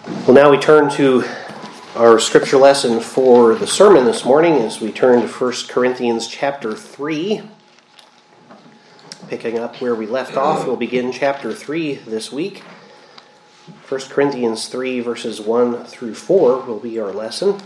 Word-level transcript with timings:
Well, 0.00 0.32
now 0.32 0.50
we 0.50 0.56
turn 0.56 0.90
to 0.92 1.24
our 1.96 2.18
scripture 2.18 2.56
lesson 2.56 3.00
for 3.00 3.54
the 3.54 3.66
sermon 3.66 4.06
this 4.06 4.24
morning 4.24 4.54
as 4.54 4.80
we 4.80 4.90
turn 4.90 5.20
to 5.20 5.28
1 5.28 5.52
Corinthians 5.68 6.26
chapter 6.26 6.74
3. 6.74 7.42
Picking 9.28 9.58
up 9.58 9.82
where 9.82 9.94
we 9.94 10.06
left 10.06 10.36
off, 10.36 10.66
we'll 10.66 10.76
begin 10.76 11.12
chapter 11.12 11.52
3 11.52 11.96
this 12.06 12.32
week. 12.32 12.60
1 13.88 14.00
Corinthians 14.08 14.68
3, 14.68 15.00
verses 15.00 15.40
1 15.40 15.84
through 15.84 16.14
4 16.14 16.62
will 16.62 16.80
be 16.80 16.98
our 16.98 17.12
lesson. 17.12 17.60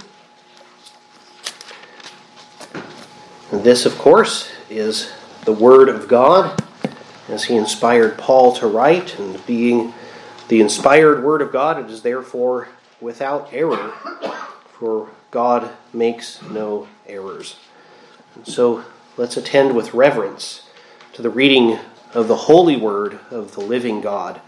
And 3.52 3.62
this, 3.62 3.86
of 3.86 3.96
course, 3.98 4.50
is 4.68 5.12
the 5.44 5.52
Word 5.52 5.88
of 5.88 6.08
God 6.08 6.60
as 7.28 7.44
He 7.44 7.54
inspired 7.54 8.18
Paul 8.18 8.52
to 8.56 8.66
write, 8.66 9.16
and 9.18 9.44
being 9.46 9.94
the 10.48 10.60
inspired 10.60 11.22
Word 11.22 11.42
of 11.42 11.52
God, 11.52 11.78
it 11.78 11.90
is 11.90 12.02
therefore 12.02 12.68
without 13.00 13.52
error, 13.52 13.90
for 14.68 15.08
God 15.30 15.70
makes 15.92 16.40
no 16.42 16.88
errors. 17.06 17.56
And 18.34 18.46
so 18.46 18.84
let's 19.16 19.36
attend 19.36 19.74
with 19.74 19.94
reverence 19.94 20.68
to 21.14 21.22
the 21.22 21.30
reading 21.30 21.78
of 22.14 22.28
the 22.28 22.36
holy 22.36 22.76
Word 22.76 23.18
of 23.30 23.54
the 23.54 23.60
living 23.60 24.00
God. 24.00 24.40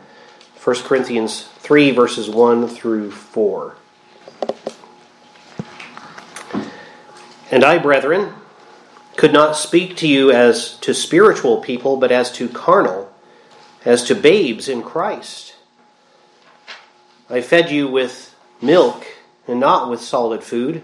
1 0.62 0.76
Corinthians 0.82 1.48
3, 1.58 1.90
verses 1.90 2.28
1 2.28 2.68
through 2.68 3.10
4. 3.10 3.76
And 7.50 7.64
I, 7.64 7.78
brethren, 7.78 8.34
could 9.16 9.32
not 9.32 9.56
speak 9.56 9.96
to 9.96 10.06
you 10.06 10.30
as 10.30 10.76
to 10.78 10.94
spiritual 10.94 11.60
people, 11.60 11.96
but 11.96 12.12
as 12.12 12.30
to 12.32 12.48
carnal, 12.48 13.12
as 13.84 14.04
to 14.04 14.14
babes 14.14 14.68
in 14.68 14.82
Christ. 14.82 15.54
I 17.30 17.42
fed 17.42 17.70
you 17.70 17.88
with 17.88 18.34
milk 18.62 19.06
and 19.46 19.60
not 19.60 19.90
with 19.90 20.00
solid 20.00 20.42
food, 20.42 20.82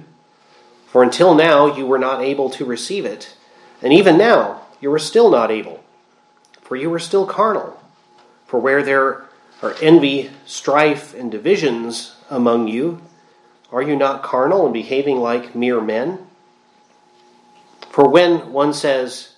for 0.86 1.02
until 1.02 1.34
now 1.34 1.74
you 1.74 1.86
were 1.86 1.98
not 1.98 2.20
able 2.20 2.50
to 2.50 2.64
receive 2.64 3.04
it, 3.04 3.34
and 3.82 3.92
even 3.92 4.18
now 4.18 4.62
you 4.80 4.92
are 4.92 4.98
still 4.98 5.30
not 5.30 5.50
able, 5.50 5.82
for 6.60 6.76
you 6.76 6.92
are 6.92 6.98
still 6.98 7.26
carnal. 7.26 7.80
For 8.46 8.60
where 8.60 8.82
there 8.82 9.24
are 9.62 9.74
envy, 9.80 10.30
strife, 10.44 11.14
and 11.14 11.30
divisions 11.30 12.14
among 12.28 12.68
you, 12.68 13.00
are 13.72 13.82
you 13.82 13.96
not 13.96 14.22
carnal 14.22 14.64
and 14.66 14.74
behaving 14.74 15.18
like 15.18 15.54
mere 15.54 15.80
men? 15.80 16.26
For 17.88 18.08
when 18.08 18.52
one 18.52 18.74
says, 18.74 19.32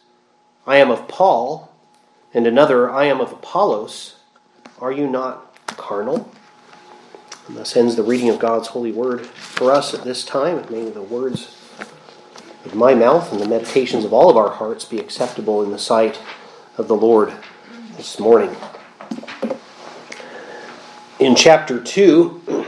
I 0.66 0.78
am 0.78 0.90
of 0.90 1.06
Paul, 1.08 1.72
and 2.34 2.46
another, 2.46 2.90
I 2.90 3.04
am 3.04 3.20
of 3.20 3.32
Apollos, 3.32 4.16
are 4.80 4.92
you 4.92 5.06
not 5.06 5.54
carnal? 5.76 6.30
And 7.48 7.56
thus 7.56 7.76
ends 7.76 7.94
the 7.94 8.02
reading 8.02 8.28
of 8.28 8.38
God's 8.38 8.68
holy 8.68 8.90
word 8.90 9.24
for 9.26 9.70
us 9.70 9.94
at 9.94 10.02
this 10.02 10.24
time. 10.24 10.64
May 10.70 10.90
the 10.90 11.02
words 11.02 11.56
of 12.64 12.74
my 12.74 12.94
mouth 12.94 13.30
and 13.32 13.40
the 13.40 13.48
meditations 13.48 14.04
of 14.04 14.12
all 14.12 14.28
of 14.28 14.36
our 14.36 14.50
hearts 14.50 14.84
be 14.84 14.98
acceptable 14.98 15.62
in 15.62 15.70
the 15.70 15.78
sight 15.78 16.20
of 16.76 16.88
the 16.88 16.96
Lord 16.96 17.32
this 17.96 18.18
morning. 18.18 18.54
In 21.20 21.36
chapter 21.36 21.80
2, 21.80 22.66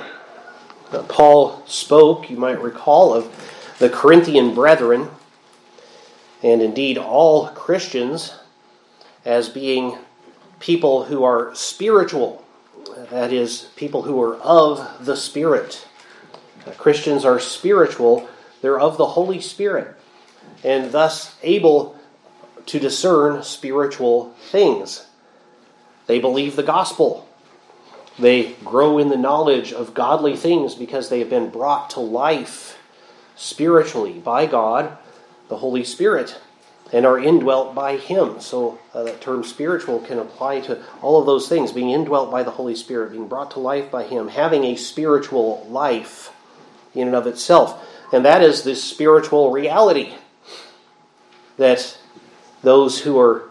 uh, 0.92 1.03
Paul 1.03 1.63
spoke, 1.67 2.31
you 2.31 2.37
might 2.37 2.63
recall, 2.63 3.13
of 3.13 3.75
the 3.79 3.91
Corinthian 3.91 4.55
brethren, 4.55 5.11
and 6.42 6.63
indeed 6.63 6.97
all 6.97 7.48
Christians, 7.48 8.35
as 9.25 9.48
being 9.48 9.98
people 10.61 11.05
who 11.05 11.25
are 11.25 11.53
spiritual 11.55 12.45
that 13.11 13.33
is, 13.33 13.69
people 13.77 14.03
who 14.03 14.20
are 14.22 14.36
of 14.36 15.05
the 15.05 15.17
Spirit. 15.17 15.86
Uh, 16.67 16.72
Christians 16.72 17.25
are 17.25 17.41
spiritual, 17.41 18.28
they're 18.61 18.80
of 18.80 18.97
the 18.97 19.06
Holy 19.06 19.41
Spirit, 19.41 19.95
and 20.64 20.92
thus 20.92 21.36
able 21.42 21.97
to 22.67 22.79
discern 22.79 23.42
spiritual 23.42 24.35
things. 24.51 25.07
They 26.07 26.18
believe 26.18 26.57
the 26.57 26.63
gospel. 26.63 27.29
They 28.18 28.55
grow 28.64 28.98
in 28.98 29.08
the 29.08 29.17
knowledge 29.17 29.73
of 29.73 29.95
godly 29.95 30.36
things 30.36 30.74
because 30.74 31.08
they 31.08 31.20
have 31.20 31.30
been 31.30 31.51
brought 31.51 31.90
to 31.90 32.01
life 32.01 32.79
spiritually 33.36 34.14
by 34.14 34.46
God, 34.46 34.98
the 35.48 35.58
Holy 35.58 35.84
Spirit 35.84 36.39
and 36.93 37.05
are 37.05 37.19
indwelt 37.19 37.75
by 37.75 37.97
Him. 37.97 38.41
So 38.41 38.79
uh, 38.95 39.05
that 39.05 39.21
term 39.21 39.45
spiritual 39.45 40.01
can 40.01 40.19
apply 40.19 40.61
to 40.61 40.83
all 41.03 41.21
of 41.21 41.27
those 41.27 41.49
things 41.49 41.73
being 41.73 41.91
indwelt 41.91 42.31
by 42.31 42.43
the 42.43 42.51
Holy 42.51 42.75
Spirit, 42.75 43.13
being 43.13 43.29
brought 43.29 43.53
to 43.53 43.61
life 43.61 43.91
by 43.91 44.05
Him, 44.05 44.29
having 44.29 44.65
a 44.65 44.77
spiritual 44.77 45.67
life 45.69 46.33
in 46.95 47.09
and 47.09 47.17
of 47.17 47.27
itself. 47.27 47.87
And 48.13 48.25
that 48.25 48.43
is 48.43 48.63
this 48.65 48.83
spiritual 48.83 49.51
reality 49.51 50.15
that 51.59 51.99
those 52.63 53.01
who 53.01 53.19
are 53.19 53.51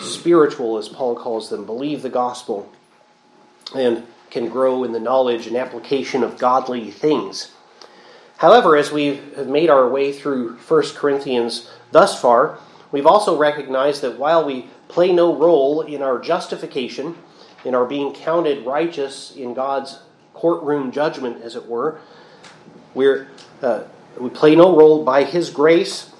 spiritual, 0.00 0.78
as 0.78 0.88
Paul 0.88 1.14
calls 1.14 1.50
them, 1.50 1.64
believe 1.64 2.02
the 2.02 2.08
gospel 2.08 2.70
and 3.74 4.06
can 4.30 4.48
grow 4.48 4.82
in 4.84 4.92
the 4.92 5.00
knowledge 5.00 5.46
and 5.46 5.56
application 5.56 6.22
of 6.24 6.38
godly 6.38 6.90
things. 6.90 7.52
However, 8.38 8.76
as 8.76 8.90
we 8.90 9.16
have 9.36 9.46
made 9.46 9.70
our 9.70 9.88
way 9.88 10.12
through 10.12 10.56
1 10.56 10.82
Corinthians 10.96 11.70
thus 11.92 12.20
far, 12.20 12.58
We've 12.92 13.06
also 13.06 13.36
recognized 13.36 14.02
that 14.02 14.18
while 14.18 14.44
we 14.44 14.68
play 14.88 15.12
no 15.12 15.34
role 15.34 15.80
in 15.80 16.02
our 16.02 16.18
justification, 16.18 17.16
in 17.64 17.74
our 17.74 17.86
being 17.86 18.12
counted 18.12 18.66
righteous 18.66 19.34
in 19.34 19.54
God's 19.54 19.98
courtroom 20.34 20.92
judgment, 20.92 21.42
as 21.42 21.56
it 21.56 21.66
were, 21.66 22.00
we're, 22.94 23.28
uh, 23.62 23.84
we 24.18 24.28
play 24.28 24.54
no 24.54 24.76
role 24.76 25.04
by 25.04 25.24
His 25.24 25.48
grace. 25.48 26.10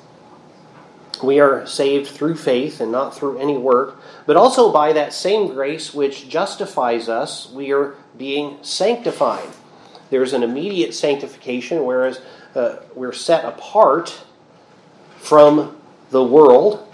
We 1.23 1.41
are 1.41 1.67
saved 1.67 2.09
through 2.09 2.37
faith 2.37 2.81
and 2.81 2.91
not 2.91 3.15
through 3.15 3.39
any 3.39 3.59
work, 3.59 4.01
but 4.27 4.37
also 4.37 4.73
by 4.73 4.95
that 4.95 5.13
same 5.13 5.53
grace 5.53 5.93
which 5.93 6.29
justifies 6.29 7.09
us, 7.09 7.51
we 7.53 7.73
are 7.73 7.95
being 8.17 8.59
sanctified. 8.63 9.49
There's 10.11 10.33
an 10.33 10.43
immediate 10.43 10.95
sanctification, 10.95 11.85
whereas 11.85 12.21
uh, 12.55 12.77
we're 12.95 13.13
set 13.13 13.45
apart 13.45 14.25
from 15.19 15.77
the 16.13 16.23
world, 16.23 16.87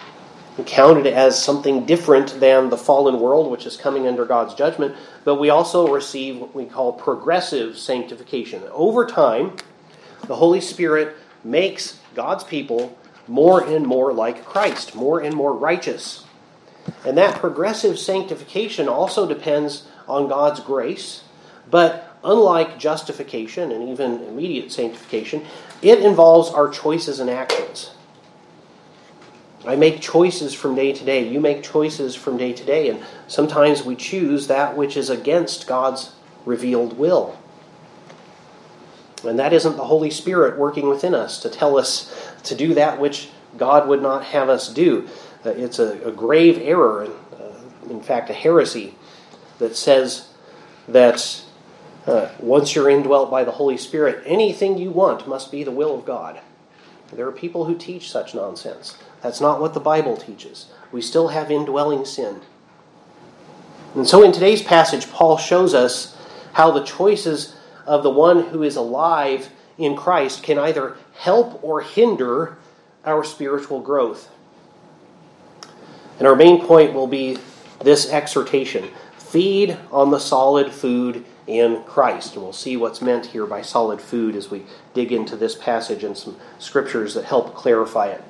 counted 0.65 1.07
as 1.07 1.41
something 1.41 1.85
different 1.85 2.41
than 2.41 2.71
the 2.71 2.77
fallen 2.77 3.21
world, 3.21 3.51
which 3.51 3.67
is 3.67 3.77
coming 3.77 4.07
under 4.07 4.25
God's 4.25 4.55
judgment, 4.55 4.95
but 5.25 5.37
we 5.37 5.51
also 5.51 5.93
receive 5.93 6.39
what 6.39 6.55
we 6.55 6.65
call 6.65 6.93
progressive 6.93 7.77
sanctification. 7.77 8.63
Over 8.73 9.07
time, 9.07 9.57
the 10.27 10.37
Holy 10.37 10.61
Spirit 10.61 11.17
makes 11.45 11.99
God's 12.15 12.45
people 12.45 12.97
more 13.27 13.63
and 13.63 13.87
more 13.87 14.13
like 14.13 14.45
Christ, 14.45 14.95
more 14.95 15.21
and 15.21 15.35
more 15.35 15.53
righteous. 15.53 16.25
And 17.05 17.19
that 17.19 17.39
progressive 17.39 17.99
sanctification 17.99 18.89
also 18.89 19.29
depends 19.29 19.87
on 20.09 20.29
God's 20.29 20.61
grace, 20.61 21.25
but 21.71 22.17
unlike 22.25 22.79
justification 22.79 23.73
and 23.73 23.89
even 23.89 24.23
immediate 24.25 24.73
sanctification, 24.73 25.45
it 25.83 26.01
involves 26.01 26.51
our 26.51 26.69
choices 26.69 27.21
and 27.21 27.29
actions. 27.29 27.91
I 29.67 29.77
make 29.77 30.01
choices 30.01 30.55
from 30.55 30.75
day 30.75 30.93
to 30.93 31.05
day. 31.05 31.29
You 31.29 31.41
make 31.41 31.63
choices 31.63 32.15
from 32.15 32.37
day 32.37 32.53
to 32.53 32.65
day. 32.65 32.89
And 32.91 33.05
sometimes 33.27 33.83
we 33.83 33.97
choose 33.97 34.47
that 34.47 34.77
which 34.77 34.97
is 34.97 35.11
against 35.11 35.67
God's 35.67 36.13
revealed 36.45 36.97
will. 36.97 37.37
And 39.25 39.39
that 39.39 39.53
isn't 39.53 39.77
the 39.77 39.87
Holy 39.87 40.11
Spirit 40.11 40.59
working 40.59 40.89
within 40.89 41.15
us 41.15 41.41
to 41.41 41.49
tell 41.49 41.77
us 41.77 42.33
to 42.45 42.55
do 42.55 42.75
that 42.75 43.01
which 43.01 43.31
God 43.57 43.89
would 43.89 44.01
not 44.01 44.25
have 44.25 44.49
us 44.49 44.73
do. 44.73 45.09
Uh, 45.45 45.51
it's 45.51 45.79
a, 45.79 46.01
a, 46.07 46.13
grave 46.13 46.59
error, 46.59 47.09
uh, 47.33 47.91
in 47.91 48.01
fact, 48.01 48.31
a 48.31 48.33
heresy 48.33 48.95
that 49.59 49.75
says 49.77 50.29
that 50.87 51.43
uh, 52.07 52.29
once 52.39 52.75
you're 52.75 52.91
indwelt 52.91 53.31
by 53.31 53.45
the 53.45 53.53
Holy 53.53 53.77
Spirit, 53.77 54.23
anything 54.25 54.79
you 54.79 54.91
want 54.91 55.27
must 55.27 55.51
be 55.51 55.65
the 55.65 55.71
will 55.71 55.97
of 55.97 56.05
God. 56.05 56.41
There 57.13 57.27
are 57.27 57.33
people 57.33 57.65
who 57.65 57.77
teach 57.77 58.11
such 58.11 58.35
nonsense. 58.35 58.97
That's 59.23 59.41
not 59.41 59.61
what 59.61 59.75
the 59.75 59.81
Bible 59.81 60.17
teaches. 60.17 60.67
We 60.93 61.03
still 61.03 61.29
have 61.29 61.51
indwelling 61.51 62.05
sin. 62.05 62.41
And 63.95 64.07
so 64.07 64.23
in 64.23 64.33
today's 64.33 64.63
passage, 64.63 65.11
Paul 65.11 65.39
shows 65.39 65.75
us 65.75 66.17
how 66.53 66.71
the 66.71 66.85
choices 66.85 67.57
of 67.87 68.03
the 68.03 68.11
one 68.11 68.45
who 68.45 68.63
is 68.63 68.77
alive 68.77 69.49
in 69.79 69.97
Christ 69.97 70.43
can 70.43 70.59
either 70.59 70.97
help 71.15 71.63
or 71.65 71.81
hinder 71.81 72.59
our 73.05 73.25
spiritual 73.25 73.81
growth. 73.81 74.31
And 76.19 76.27
our 76.27 76.37
main 76.37 76.67
point 76.67 76.93
will 76.93 77.07
be 77.07 77.39
this 77.81 78.11
exhortation 78.11 78.91
feed 79.19 79.77
on 79.93 80.11
the 80.11 80.19
solid 80.19 80.73
food 80.73 81.25
in 81.49 81.83
Christ. 81.85 82.35
And 82.35 82.45
we'll 82.45 82.53
see 82.53 82.77
what's 82.77 83.03
meant 83.03 83.27
here 83.27 83.47
by 83.47 83.63
solid 83.63 84.01
food 84.01 84.37
as 84.37 84.51
we 84.51 84.65
dig 84.95 85.11
into 85.11 85.35
this 85.35 85.57
passage 85.57 86.05
and 86.05 86.17
some 86.17 86.37
scriptures 86.59 87.15
that 87.15 87.25
help 87.25 87.55
clarify 87.55 88.09
it. 88.09 88.23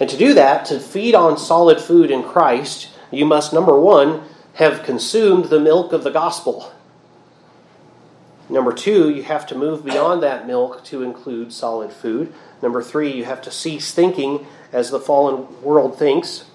And 0.00 0.08
to 0.08 0.16
do 0.16 0.32
that, 0.34 0.64
to 0.66 0.80
feed 0.80 1.14
on 1.14 1.36
solid 1.36 1.78
food 1.78 2.10
in 2.10 2.22
Christ, 2.22 2.88
you 3.12 3.26
must, 3.26 3.52
number 3.52 3.78
one, 3.78 4.22
have 4.54 4.82
consumed 4.82 5.46
the 5.46 5.60
milk 5.60 5.92
of 5.92 6.02
the 6.02 6.10
gospel. 6.10 6.72
Number 8.48 8.72
two, 8.72 9.10
you 9.10 9.22
have 9.22 9.46
to 9.48 9.54
move 9.54 9.84
beyond 9.84 10.22
that 10.22 10.46
milk 10.46 10.82
to 10.86 11.02
include 11.02 11.52
solid 11.52 11.92
food. 11.92 12.32
Number 12.62 12.82
three, 12.82 13.12
you 13.12 13.24
have 13.24 13.42
to 13.42 13.50
cease 13.50 13.92
thinking 13.92 14.46
as 14.72 14.90
the 14.90 14.98
fallen 14.98 15.62
world 15.62 15.98
thinks. 15.98 16.46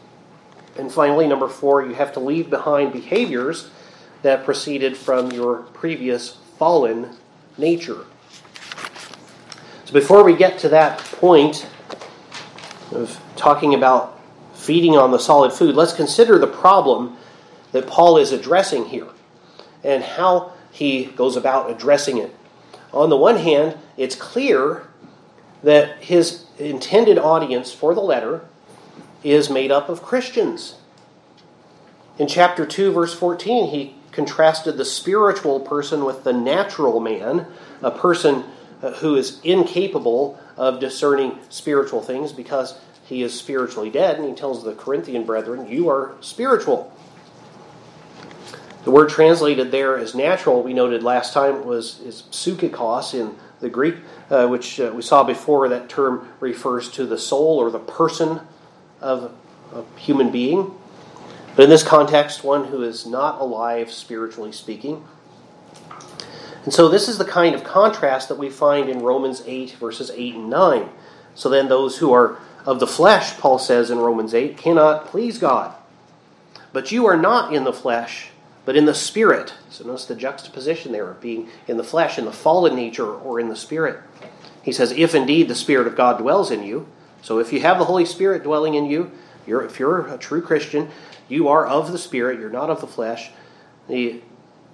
And 0.78 0.92
finally, 0.92 1.28
number 1.28 1.48
four, 1.48 1.86
you 1.86 1.94
have 1.94 2.12
to 2.14 2.20
leave 2.20 2.50
behind 2.50 2.92
behaviors 2.92 3.70
that 4.26 4.44
proceeded 4.44 4.98
from 4.98 5.32
your 5.32 5.58
previous 5.58 6.32
fallen 6.58 7.12
nature. 7.60 8.06
So 9.86 9.94
before 9.94 10.24
we 10.24 10.36
get 10.36 10.58
to 10.60 10.70
that 10.70 10.98
point 10.98 11.70
of 12.92 13.22
talking 13.36 13.76
about 13.76 14.20
feeding 14.56 14.98
on 14.98 15.12
the 15.12 15.20
solid 15.20 15.54
food, 15.54 15.76
let's 15.76 15.94
consider 15.94 16.40
the 16.40 16.48
problem 16.48 17.18
that 17.72 17.86
Paul 17.86 18.18
is 18.18 18.32
addressing 18.32 18.86
here 18.86 19.10
and 19.84 20.04
how 20.04 20.54
he 20.72 21.06
goes 21.06 21.36
about 21.36 21.70
addressing 21.70 22.18
it. 22.18 22.36
On 22.94 23.12
the 23.12 23.18
one 23.18 23.38
hand, 23.38 23.78
it's 23.96 24.16
clear 24.16 24.88
that 25.62 26.02
his 26.02 26.46
intended 26.58 27.20
audience 27.20 27.72
for 27.72 27.94
the 27.94 28.02
letter 28.02 28.44
is 29.24 29.52
made 29.52 29.72
up 29.72 29.88
of 29.88 30.02
Christians. 30.02 30.78
In 32.18 32.28
chapter 32.28 32.66
2, 32.66 32.92
verse 32.92 33.14
14, 33.14 33.68
he 33.70 33.94
contrasted 34.16 34.78
the 34.78 34.86
spiritual 34.86 35.60
person 35.60 36.06
with 36.06 36.24
the 36.24 36.34
natural 36.34 37.00
man, 37.00 37.46
a 37.82 37.92
person 37.92 38.44
uh, 38.82 38.92
who 38.94 39.16
is 39.16 39.40
incapable 39.44 40.40
of 40.58 40.80
discerning 40.80 41.38
spiritual 41.50 42.02
things 42.02 42.32
because 42.32 42.80
he 43.06 43.22
is 43.22 43.38
spiritually 43.38 43.90
dead. 43.90 44.18
And 44.18 44.28
he 44.28 44.34
tells 44.34 44.64
the 44.64 44.74
Corinthian 44.74 45.26
brethren, 45.26 45.68
You 45.68 45.90
are 45.90 46.16
spiritual. 46.22 46.92
The 48.86 48.92
word 48.92 49.10
translated 49.10 49.72
there 49.72 49.98
as 49.98 50.14
natural, 50.14 50.62
we 50.62 50.74
noted 50.74 51.02
last 51.04 51.34
time, 51.34 51.66
was 51.66 52.00
is 52.02 52.24
psychikos 52.32 53.14
in 53.14 53.36
the 53.60 53.70
Greek, 53.70 53.96
uh, 54.30 54.48
which 54.48 54.80
uh, 54.80 54.92
we 54.94 55.02
saw 55.02 55.24
before. 55.24 55.70
That 55.70 55.90
term 55.90 56.28
refers 56.40 56.90
to 56.92 57.06
the 57.06 57.18
soul 57.18 57.58
or 57.58 57.72
the 57.72 57.80
person 57.80 58.42
of 59.02 59.34
a 59.74 59.84
human 60.00 60.32
being. 60.32 60.76
But 61.56 61.64
in 61.64 61.70
this 61.70 61.84
context, 61.84 62.44
one 62.44 62.66
who 62.66 62.84
is 62.84 63.06
not 63.06 63.40
alive, 63.40 63.92
spiritually 63.92 64.52
speaking. 64.52 65.06
And 66.64 66.74
so, 66.74 66.90
this 66.90 67.08
is 67.08 67.18
the 67.18 67.26
kind 67.26 67.56
of 67.56 67.64
contrast 67.64 68.30
that 68.30 68.38
we 68.38 68.50
find 68.50 68.90
in 68.90 69.00
Romans 69.00 69.44
8, 69.46 69.72
verses 69.74 70.12
8 70.14 70.36
and 70.36 70.50
9. 70.50 70.90
So, 71.36 71.50
then 71.50 71.70
those 71.70 71.98
who 71.98 72.12
are 72.12 72.40
of 72.66 72.80
the 72.80 72.88
flesh, 72.88 73.38
Paul 73.38 73.60
says 73.60 73.92
in 73.92 74.00
Romans 74.00 74.34
8, 74.34 74.58
cannot 74.58 75.06
please 75.06 75.38
God. 75.38 75.76
But 76.74 76.92
you 76.92 77.06
are 77.06 77.18
not 77.18 77.54
in 77.54 77.64
the 77.64 77.74
flesh 77.74 78.32
but 78.66 78.76
in 78.76 78.86
the 78.86 78.94
spirit. 78.94 79.54
So 79.70 79.86
notice 79.86 80.06
the 80.06 80.16
juxtaposition 80.16 80.92
there 80.92 81.10
of 81.10 81.22
being 81.22 81.48
in 81.68 81.78
the 81.78 81.84
flesh, 81.84 82.18
in 82.18 82.26
the 82.26 82.34
fallen 82.34 82.76
nature, 82.76 83.14
or 83.14 83.40
in 83.40 83.48
the 83.48 83.56
spirit. 83.56 84.00
He 84.64 84.72
says, 84.72 84.92
if 84.92 85.14
indeed 85.14 85.48
the 85.48 85.56
Spirit 85.56 85.86
of 85.86 85.96
God 85.96 86.18
dwells 86.18 86.50
in 86.50 86.64
you, 86.64 86.88
so 87.22 87.38
if 87.38 87.54
you 87.54 87.62
have 87.62 87.78
the 87.78 87.86
Holy 87.86 88.06
Spirit 88.06 88.44
dwelling 88.44 88.74
in 88.74 88.86
you, 88.86 89.12
you're, 89.46 89.64
if 89.64 89.80
you're 89.80 90.08
a 90.08 90.18
true 90.18 90.42
Christian, 90.42 90.90
you 91.28 91.48
are 91.48 91.66
of 91.66 91.92
the 91.92 91.98
Spirit, 91.98 92.40
you're 92.40 92.50
not 92.50 92.70
of 92.70 92.82
the 92.82 92.88
flesh. 92.88 93.32
He 93.88 94.24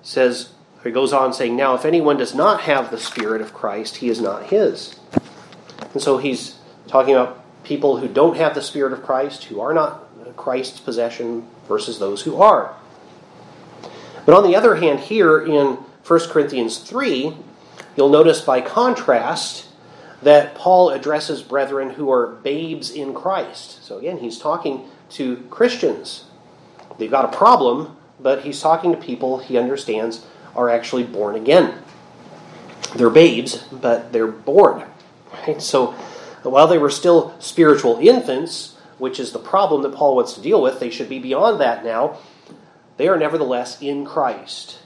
says, 0.01 0.51
he 0.83 0.91
goes 0.91 1.13
on 1.13 1.33
saying, 1.33 1.55
Now, 1.55 1.75
if 1.75 1.85
anyone 1.85 2.17
does 2.17 2.33
not 2.33 2.61
have 2.61 2.89
the 2.89 2.97
Spirit 2.97 3.41
of 3.41 3.53
Christ, 3.53 3.97
he 3.97 4.09
is 4.09 4.19
not 4.19 4.47
his. 4.47 4.99
And 5.93 6.01
so 6.01 6.17
he's 6.17 6.55
talking 6.87 7.13
about 7.13 7.43
people 7.63 7.97
who 7.97 8.07
don't 8.07 8.37
have 8.37 8.55
the 8.55 8.61
Spirit 8.61 8.93
of 8.93 9.03
Christ, 9.03 9.45
who 9.45 9.61
are 9.61 9.73
not 9.73 10.07
Christ's 10.35 10.79
possession, 10.79 11.47
versus 11.67 11.99
those 11.99 12.23
who 12.23 12.41
are. 12.41 12.75
But 14.25 14.35
on 14.35 14.43
the 14.43 14.55
other 14.55 14.75
hand, 14.75 14.99
here 14.99 15.39
in 15.39 15.77
1 16.05 16.19
Corinthians 16.29 16.77
3, 16.79 17.35
you'll 17.95 18.09
notice 18.09 18.41
by 18.41 18.61
contrast 18.61 19.67
that 20.21 20.55
Paul 20.55 20.89
addresses 20.89 21.41
brethren 21.41 21.91
who 21.91 22.11
are 22.11 22.27
babes 22.27 22.91
in 22.91 23.13
Christ. 23.13 23.83
So 23.83 23.97
again, 23.97 24.17
he's 24.19 24.37
talking 24.37 24.87
to 25.11 25.37
Christians. 25.49 26.25
They've 27.01 27.09
got 27.09 27.25
a 27.25 27.35
problem, 27.35 27.97
but 28.19 28.43
he's 28.43 28.61
talking 28.61 28.91
to 28.91 28.97
people 28.97 29.39
he 29.39 29.57
understands 29.57 30.23
are 30.55 30.69
actually 30.69 31.03
born 31.03 31.33
again. 31.33 31.81
They're 32.95 33.09
babes, 33.09 33.57
but 33.71 34.13
they're 34.13 34.27
born. 34.27 34.83
Right? 35.33 35.59
So 35.59 35.87
while 36.43 36.67
they 36.67 36.77
were 36.77 36.91
still 36.91 37.33
spiritual 37.39 37.97
infants, 37.97 38.77
which 38.99 39.19
is 39.19 39.31
the 39.31 39.39
problem 39.39 39.81
that 39.81 39.95
Paul 39.95 40.15
wants 40.15 40.33
to 40.33 40.41
deal 40.41 40.61
with, 40.61 40.79
they 40.79 40.91
should 40.91 41.09
be 41.09 41.17
beyond 41.17 41.59
that 41.59 41.83
now 41.83 42.19
they 42.97 43.07
are 43.07 43.17
nevertheless 43.17 43.81
in 43.81 44.05
Christ. 44.05 44.77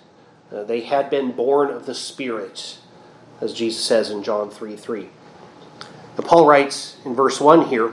Uh, 0.49 0.63
they 0.63 0.79
had 0.79 1.09
been 1.09 1.33
born 1.33 1.69
of 1.69 1.85
the 1.85 1.93
Spirit, 1.93 2.77
as 3.41 3.53
Jesus 3.53 3.83
says 3.83 4.09
in 4.09 4.23
John 4.23 4.49
3 4.49 4.77
3. 4.77 5.09
But 6.15 6.25
Paul 6.25 6.47
writes 6.47 6.95
in 7.03 7.13
verse 7.13 7.41
1 7.41 7.67
here, 7.67 7.91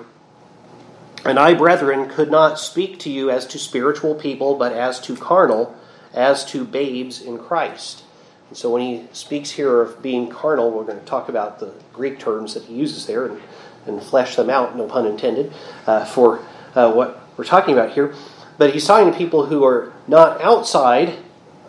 And 1.25 1.39
I, 1.39 1.55
brethren, 1.55 2.09
could 2.09 2.31
not 2.31 2.59
speak 2.59 2.99
to 3.01 3.11
you 3.11 3.31
as 3.31 3.47
to 3.49 3.59
spiritual 3.59 4.15
people, 4.15 4.57
but 4.57 4.73
as 4.73 5.01
to 5.03 5.17
carnal, 5.17 5.77
as 6.13 6.45
to 6.47 6.65
babes 6.65 7.23
in 7.23 7.39
Christ. 7.39 8.03
And 8.49 8.57
so 8.59 8.71
when 8.71 8.83
he 8.83 9.07
speaks 9.13 9.51
here 9.51 9.81
of 9.81 10.03
being 10.03 10.29
carnal, 10.29 10.71
we're 10.71 10.85
going 10.85 10.99
to 10.99 11.07
talk 11.07 11.29
about 11.29 11.61
the 11.61 11.73
Greek 11.93 12.19
terms 12.19 12.55
that 12.55 12.65
he 12.65 12.75
uses 12.75 13.07
there 13.07 13.27
and, 13.27 13.41
and 13.87 14.03
flesh 14.03 14.37
them 14.37 14.51
out, 14.51 14.77
no 14.77 14.87
pun 14.87 15.07
intended, 15.07 15.53
uh, 15.87 16.05
for 16.05 16.45
uh, 16.75 16.93
what 16.93 17.23
we're 17.37 17.45
talking 17.45 17.73
about 17.73 17.93
here. 17.93 18.15
But 18.59 18.75
he's 18.75 18.85
talking 18.85 19.11
to 19.11 19.17
people 19.17 19.47
who 19.47 19.65
are 19.65 19.93
not 20.07 20.41
outside 20.43 21.15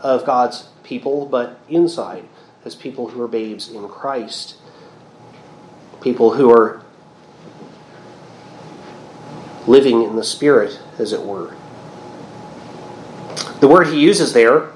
of 0.01 0.25
God's 0.25 0.67
people, 0.83 1.25
but 1.25 1.59
inside, 1.69 2.27
as 2.65 2.75
people 2.75 3.09
who 3.09 3.21
are 3.21 3.27
babes 3.27 3.69
in 3.69 3.87
Christ. 3.87 4.57
People 6.01 6.33
who 6.33 6.51
are 6.51 6.82
living 9.67 10.03
in 10.03 10.15
the 10.15 10.23
Spirit, 10.23 10.79
as 10.99 11.13
it 11.13 11.21
were. 11.21 11.55
The 13.59 13.67
word 13.67 13.87
he 13.87 13.99
uses 13.99 14.33
there, 14.33 14.71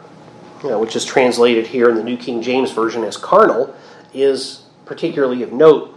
you 0.64 0.70
know, 0.70 0.80
which 0.80 0.96
is 0.96 1.04
translated 1.04 1.68
here 1.68 1.90
in 1.90 1.96
the 1.96 2.04
New 2.04 2.18
King 2.18 2.42
James 2.42 2.72
Version 2.72 3.04
as 3.04 3.18
carnal, 3.18 3.76
is 4.14 4.64
particularly 4.86 5.44
of 5.44 5.52
note. 5.52 5.94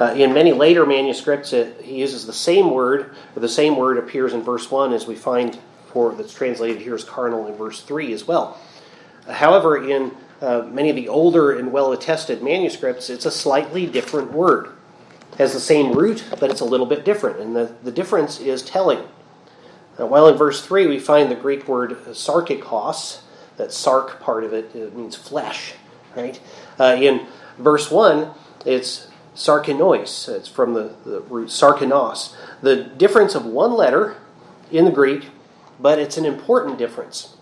Uh, 0.00 0.12
in 0.16 0.34
many 0.34 0.52
later 0.52 0.84
manuscripts, 0.84 1.52
it, 1.52 1.80
he 1.82 2.00
uses 2.00 2.26
the 2.26 2.32
same 2.32 2.70
word, 2.70 3.14
or 3.36 3.40
the 3.40 3.48
same 3.48 3.76
word 3.76 3.98
appears 3.98 4.32
in 4.32 4.42
verse 4.42 4.70
1 4.70 4.92
as 4.92 5.06
we 5.06 5.14
find 5.14 5.58
for 5.92 6.14
that's 6.14 6.34
translated 6.34 6.80
here 6.82 6.94
as 6.94 7.04
carnal 7.04 7.46
in 7.46 7.54
verse 7.54 7.82
3 7.82 8.12
as 8.12 8.26
well. 8.26 8.58
Uh, 9.26 9.34
however, 9.34 9.88
in 9.88 10.12
uh, 10.40 10.62
many 10.62 10.90
of 10.90 10.96
the 10.96 11.08
older 11.08 11.56
and 11.56 11.72
well 11.72 11.92
attested 11.92 12.42
manuscripts, 12.42 13.08
it's 13.10 13.26
a 13.26 13.30
slightly 13.30 13.86
different 13.86 14.32
word. 14.32 14.72
Has 15.38 15.52
the 15.52 15.60
same 15.60 15.92
root, 15.92 16.24
but 16.38 16.50
it's 16.50 16.60
a 16.60 16.64
little 16.66 16.86
bit 16.86 17.04
different, 17.04 17.40
and 17.40 17.56
the, 17.56 17.74
the 17.82 17.90
difference 17.90 18.38
is 18.38 18.62
telling. 18.62 19.00
Now, 19.98 20.06
while 20.06 20.28
in 20.28 20.36
verse 20.36 20.64
3 20.64 20.86
we 20.86 20.98
find 20.98 21.30
the 21.30 21.36
Greek 21.36 21.66
word 21.66 21.90
sarkikos, 21.90 23.20
that 23.56 23.72
sark 23.72 24.20
part 24.20 24.44
of 24.44 24.52
it, 24.52 24.74
it 24.74 24.94
means 24.94 25.16
flesh, 25.16 25.74
right? 26.16 26.40
Uh, 26.78 26.96
in 26.98 27.26
verse 27.58 27.90
1, 27.90 28.30
it's 28.64 29.08
sarkinois. 29.34 30.28
It's 30.28 30.48
from 30.48 30.74
the, 30.74 30.94
the 31.04 31.20
root 31.22 31.48
sarkinos. 31.48 32.34
The 32.60 32.84
difference 32.84 33.34
of 33.34 33.44
one 33.44 33.72
letter 33.72 34.16
in 34.70 34.84
the 34.84 34.90
Greek, 34.90 35.30
but 35.80 35.98
it's 35.98 36.16
an 36.16 36.24
important 36.24 36.78
difference. 36.78 37.36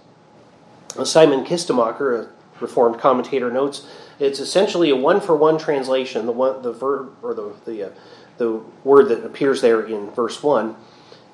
Simon 1.05 1.45
Kistemaker, 1.45 2.25
a 2.25 2.29
Reformed 2.61 2.99
commentator, 2.99 3.51
notes 3.51 3.87
it's 4.21 4.39
essentially 4.39 4.91
a 4.91 4.97
one-for-one 4.97 5.59
translation. 5.59 6.27
The 6.27 6.33
one, 6.33 6.63
the 6.63 6.73
verb 6.73 7.17
or 7.23 7.35
the 7.35 7.53
the 7.65 7.85
uh, 7.85 7.91
the 8.37 8.63
word 8.85 9.09
that 9.09 9.25
appears 9.25 9.61
there 9.61 9.83
in 9.83 10.11
verse 10.11 10.43
one, 10.43 10.77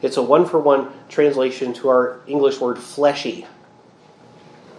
it's 0.03 0.17
a 0.17 0.23
one-for-one 0.23 0.93
translation 1.09 1.73
to 1.75 1.89
our 1.89 2.21
English 2.27 2.61
word 2.61 2.79
fleshy, 2.79 3.47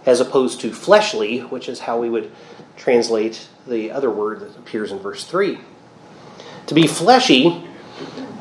as 0.06 0.20
opposed 0.20 0.60
to 0.60 0.72
fleshly, 0.72 1.40
which 1.40 1.68
is 1.68 1.80
how 1.80 2.00
we 2.00 2.08
would 2.08 2.32
translate 2.76 3.48
the 3.66 3.90
other 3.90 4.10
word 4.10 4.40
that 4.40 4.56
appears 4.56 4.92
in 4.92 4.98
verse 4.98 5.24
3. 5.24 5.58
To 6.66 6.74
be 6.74 6.86
fleshy, 6.86 7.64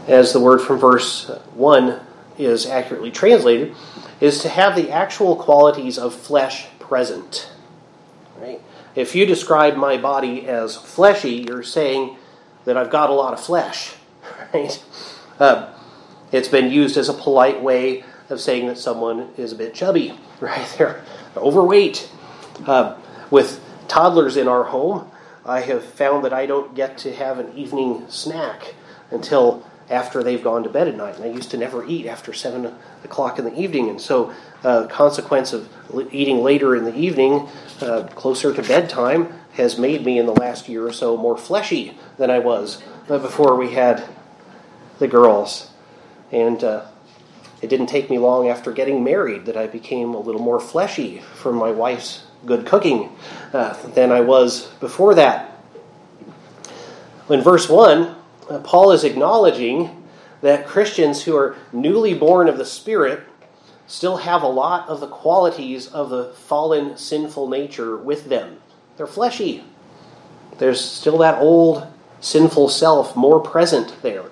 as 0.07 0.31
the 0.31 0.39
word 0.39 0.61
from 0.61 0.79
verse 0.79 1.29
1 1.53 1.99
is 2.37 2.65
accurately 2.65 3.11
translated, 3.11 3.75
is 4.21 4.41
to 4.41 4.49
have 4.49 4.75
the 4.75 4.91
actual 4.91 5.35
qualities 5.35 5.97
of 5.97 6.13
flesh 6.13 6.67
present. 6.79 7.49
Right? 8.39 8.61
If 8.95 9.15
you 9.15 9.25
describe 9.25 9.75
my 9.75 9.97
body 9.97 10.47
as 10.47 10.75
fleshy, 10.75 11.45
you're 11.47 11.63
saying 11.63 12.17
that 12.65 12.77
I've 12.77 12.89
got 12.89 13.09
a 13.09 13.13
lot 13.13 13.33
of 13.33 13.39
flesh. 13.39 13.95
Right? 14.53 14.83
Uh, 15.39 15.73
it's 16.31 16.47
been 16.47 16.71
used 16.71 16.95
as 16.95 17.09
a 17.09 17.13
polite 17.13 17.61
way 17.61 18.03
of 18.29 18.39
saying 18.39 18.67
that 18.67 18.77
someone 18.77 19.29
is 19.37 19.51
a 19.51 19.55
bit 19.55 19.73
chubby. 19.73 20.17
Right? 20.41 20.67
They're 20.77 21.03
overweight. 21.35 22.09
Uh, 22.65 22.97
with 23.31 23.59
toddlers 23.87 24.37
in 24.37 24.47
our 24.47 24.63
home, 24.63 25.09
I 25.45 25.61
have 25.61 25.83
found 25.83 26.25
that 26.25 26.33
I 26.33 26.45
don't 26.45 26.75
get 26.75 26.97
to 26.99 27.15
have 27.15 27.39
an 27.39 27.57
evening 27.57 28.05
snack 28.09 28.75
until 29.11 29.65
after 29.89 30.21
they've 30.23 30.43
gone 30.43 30.63
to 30.63 30.69
bed 30.69 30.87
at 30.87 30.95
night. 30.95 31.15
And 31.15 31.23
I 31.23 31.27
used 31.27 31.51
to 31.51 31.57
never 31.57 31.85
eat 31.85 32.05
after 32.05 32.33
7 32.33 32.73
o'clock 33.03 33.39
in 33.39 33.45
the 33.45 33.57
evening. 33.57 33.89
And 33.89 34.01
so, 34.01 34.33
uh, 34.63 34.87
consequence 34.87 35.53
of 35.53 35.69
eating 36.11 36.43
later 36.43 36.75
in 36.75 36.83
the 36.83 36.95
evening, 36.95 37.47
uh, 37.81 38.03
closer 38.15 38.53
to 38.53 38.61
bedtime, 38.61 39.33
has 39.53 39.77
made 39.77 40.05
me 40.05 40.19
in 40.19 40.25
the 40.25 40.33
last 40.33 40.69
year 40.69 40.85
or 40.85 40.93
so 40.93 41.17
more 41.17 41.37
fleshy 41.37 41.97
than 42.17 42.29
I 42.29 42.39
was 42.39 42.81
before 43.07 43.55
we 43.55 43.71
had 43.73 44.07
the 44.99 45.07
girls. 45.07 45.69
And 46.31 46.63
uh, 46.63 46.85
it 47.61 47.69
didn't 47.69 47.87
take 47.87 48.09
me 48.09 48.19
long 48.19 48.49
after 48.49 48.71
getting 48.71 49.03
married 49.03 49.45
that 49.45 49.57
I 49.57 49.67
became 49.67 50.13
a 50.13 50.19
little 50.19 50.41
more 50.41 50.59
fleshy 50.59 51.19
from 51.35 51.55
my 51.55 51.71
wife's 51.71 52.23
good 52.45 52.65
cooking 52.65 53.09
uh, 53.53 53.73
than 53.87 54.11
I 54.11 54.21
was 54.21 54.67
before 54.79 55.15
that. 55.15 55.57
In 57.29 57.41
verse 57.41 57.67
1, 57.67 58.01
uh, 58.03 58.15
Uh, 58.49 58.59
Paul 58.59 58.91
is 58.91 59.03
acknowledging 59.03 60.03
that 60.41 60.67
Christians 60.67 61.23
who 61.23 61.35
are 61.35 61.55
newly 61.73 62.13
born 62.13 62.47
of 62.47 62.57
the 62.57 62.65
Spirit 62.65 63.23
still 63.87 64.17
have 64.17 64.43
a 64.43 64.47
lot 64.47 64.87
of 64.87 64.99
the 64.99 65.07
qualities 65.07 65.87
of 65.87 66.09
the 66.09 66.33
fallen, 66.33 66.97
sinful 66.97 67.47
nature 67.47 67.97
with 67.97 68.29
them. 68.29 68.57
They're 68.97 69.07
fleshy. 69.07 69.63
There's 70.57 70.81
still 70.81 71.17
that 71.19 71.39
old 71.39 71.87
sinful 72.19 72.69
self 72.69 73.15
more 73.15 73.39
present 73.39 74.01
there. 74.01 74.25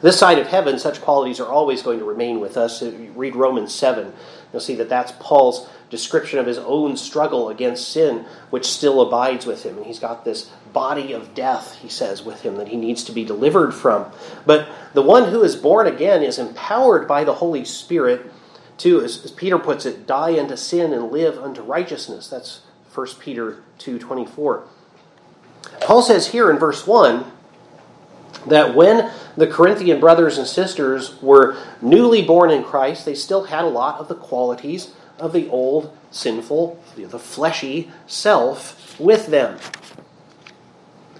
This 0.00 0.18
side 0.18 0.38
of 0.38 0.46
heaven, 0.46 0.78
such 0.78 1.00
qualities 1.00 1.40
are 1.40 1.48
always 1.48 1.82
going 1.82 1.98
to 1.98 2.04
remain 2.04 2.40
with 2.40 2.56
us. 2.56 2.82
Read 2.82 3.34
Romans 3.34 3.74
7, 3.74 4.12
you'll 4.52 4.60
see 4.60 4.74
that 4.76 4.88
that's 4.88 5.12
Paul's 5.20 5.68
description 5.90 6.38
of 6.38 6.46
his 6.46 6.58
own 6.58 6.96
struggle 6.96 7.48
against 7.48 7.88
sin, 7.88 8.24
which 8.50 8.66
still 8.66 9.00
abides 9.00 9.46
with 9.46 9.64
him. 9.64 9.76
And 9.76 9.86
he's 9.86 9.98
got 9.98 10.24
this 10.24 10.50
body 10.72 11.12
of 11.12 11.34
death, 11.34 11.76
he 11.76 11.88
says, 11.88 12.22
with 12.22 12.42
him 12.42 12.56
that 12.56 12.68
he 12.68 12.76
needs 12.76 13.04
to 13.04 13.12
be 13.12 13.24
delivered 13.24 13.72
from. 13.72 14.06
But 14.44 14.68
the 14.92 15.02
one 15.02 15.30
who 15.30 15.42
is 15.42 15.56
born 15.56 15.86
again 15.86 16.22
is 16.22 16.38
empowered 16.38 17.08
by 17.08 17.24
the 17.24 17.34
Holy 17.34 17.64
Spirit 17.64 18.30
to, 18.78 19.02
as, 19.02 19.30
Peter 19.32 19.58
puts 19.58 19.86
it, 19.86 20.06
die 20.06 20.38
unto 20.38 20.56
sin 20.56 20.92
and 20.92 21.10
live 21.10 21.38
unto 21.38 21.62
righteousness. 21.62 22.28
That's 22.28 22.60
1 22.94 23.06
Peter 23.18 23.62
2.24. 23.78 24.62
Paul 25.80 26.02
says 26.02 26.28
here 26.28 26.50
in 26.50 26.58
verse 26.58 26.86
1 26.86 27.24
that 28.46 28.74
when 28.74 29.10
the 29.36 29.46
Corinthian 29.46 30.00
brothers 30.00 30.38
and 30.38 30.46
sisters 30.46 31.20
were 31.20 31.56
newly 31.80 32.22
born 32.22 32.50
in 32.50 32.64
Christ, 32.64 33.04
they 33.04 33.14
still 33.14 33.44
had 33.44 33.64
a 33.64 33.68
lot 33.68 34.00
of 34.00 34.08
the 34.08 34.14
qualities 34.14 34.94
of 35.18 35.32
the 35.32 35.48
old 35.48 35.96
sinful, 36.10 36.82
the 36.96 37.18
fleshy 37.18 37.90
self 38.06 38.98
with 38.98 39.26
them. 39.26 39.58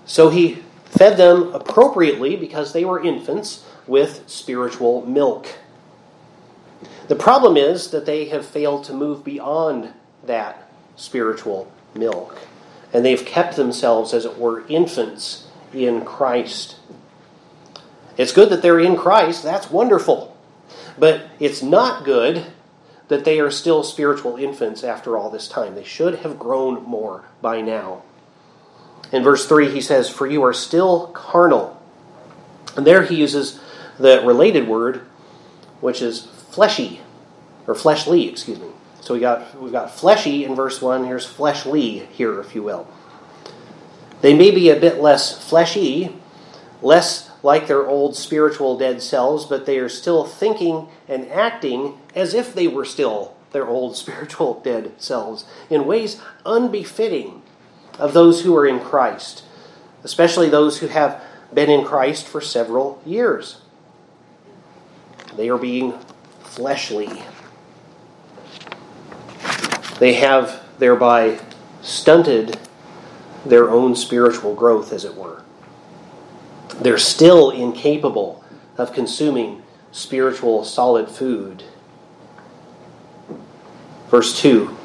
So 0.04 0.30
he 0.30 0.62
fed 0.86 1.16
them 1.16 1.54
appropriately 1.54 2.36
because 2.36 2.72
they 2.72 2.84
were 2.84 3.02
infants 3.02 3.64
with 3.86 4.24
spiritual 4.26 5.04
milk. 5.06 5.58
The 7.08 7.16
problem 7.16 7.56
is 7.56 7.90
that 7.90 8.06
they 8.06 8.26
have 8.26 8.46
failed 8.46 8.84
to 8.84 8.92
move 8.92 9.24
beyond 9.24 9.92
that 10.24 10.70
spiritual 10.96 11.70
milk. 11.94 12.38
And 12.92 13.04
they've 13.04 13.24
kept 13.24 13.56
themselves, 13.56 14.14
as 14.14 14.24
it 14.24 14.38
were, 14.38 14.66
infants 14.68 15.46
in 15.72 16.04
Christ. 16.04 16.76
It's 18.18 18.32
good 18.32 18.50
that 18.50 18.60
they're 18.60 18.80
in 18.80 18.96
Christ, 18.96 19.42
that's 19.42 19.70
wonderful. 19.70 20.36
But 20.98 21.22
it's 21.38 21.62
not 21.62 22.04
good 22.04 22.44
that 23.06 23.24
they 23.24 23.40
are 23.40 23.50
still 23.50 23.82
spiritual 23.82 24.36
infants 24.36 24.84
after 24.84 25.16
all 25.16 25.30
this 25.30 25.48
time. 25.48 25.74
They 25.74 25.84
should 25.84 26.16
have 26.16 26.38
grown 26.38 26.82
more 26.82 27.24
by 27.40 27.62
now. 27.62 28.02
In 29.12 29.22
verse 29.22 29.46
3, 29.46 29.70
he 29.70 29.80
says, 29.80 30.10
For 30.10 30.26
you 30.26 30.42
are 30.44 30.52
still 30.52 31.06
carnal. 31.08 31.80
And 32.76 32.86
there 32.86 33.02
he 33.04 33.14
uses 33.14 33.60
the 33.98 34.22
related 34.26 34.68
word, 34.68 35.02
which 35.80 36.02
is 36.02 36.26
fleshy, 36.50 37.00
or 37.66 37.74
fleshly, 37.74 38.28
excuse 38.28 38.58
me. 38.58 38.68
So 39.00 39.14
we 39.14 39.20
got 39.20 39.58
we've 39.58 39.72
got 39.72 39.90
fleshy 39.90 40.44
in 40.44 40.54
verse 40.54 40.82
one. 40.82 41.04
Here's 41.04 41.24
fleshly 41.24 42.00
here, 42.06 42.40
if 42.40 42.54
you 42.54 42.62
will. 42.62 42.86
They 44.20 44.34
may 44.34 44.50
be 44.50 44.68
a 44.68 44.78
bit 44.78 45.00
less 45.00 45.48
fleshy, 45.48 46.14
less 46.82 47.27
like 47.42 47.66
their 47.66 47.86
old 47.86 48.16
spiritual 48.16 48.76
dead 48.76 49.02
selves, 49.02 49.44
but 49.44 49.66
they 49.66 49.78
are 49.78 49.88
still 49.88 50.24
thinking 50.24 50.88
and 51.06 51.28
acting 51.28 51.98
as 52.14 52.34
if 52.34 52.54
they 52.54 52.68
were 52.68 52.84
still 52.84 53.34
their 53.52 53.66
old 53.66 53.96
spiritual 53.96 54.60
dead 54.60 54.92
selves 54.98 55.44
in 55.70 55.86
ways 55.86 56.20
unbefitting 56.44 57.42
of 57.98 58.12
those 58.12 58.42
who 58.42 58.56
are 58.56 58.66
in 58.66 58.80
Christ, 58.80 59.44
especially 60.04 60.48
those 60.48 60.78
who 60.78 60.86
have 60.88 61.22
been 61.52 61.70
in 61.70 61.84
Christ 61.84 62.26
for 62.26 62.40
several 62.40 63.00
years. 63.04 63.60
They 65.36 65.48
are 65.48 65.58
being 65.58 65.98
fleshly. 66.40 67.22
They 69.98 70.14
have 70.14 70.62
thereby 70.78 71.40
stunted 71.82 72.58
their 73.44 73.70
own 73.70 73.96
spiritual 73.96 74.54
growth, 74.54 74.92
as 74.92 75.04
it 75.04 75.14
were. 75.14 75.42
They're 76.80 76.98
still 76.98 77.50
incapable 77.50 78.44
of 78.76 78.92
consuming 78.92 79.62
spiritual 79.90 80.64
solid 80.64 81.08
food. 81.08 81.64
Verse 84.08 84.40
2 84.40 84.76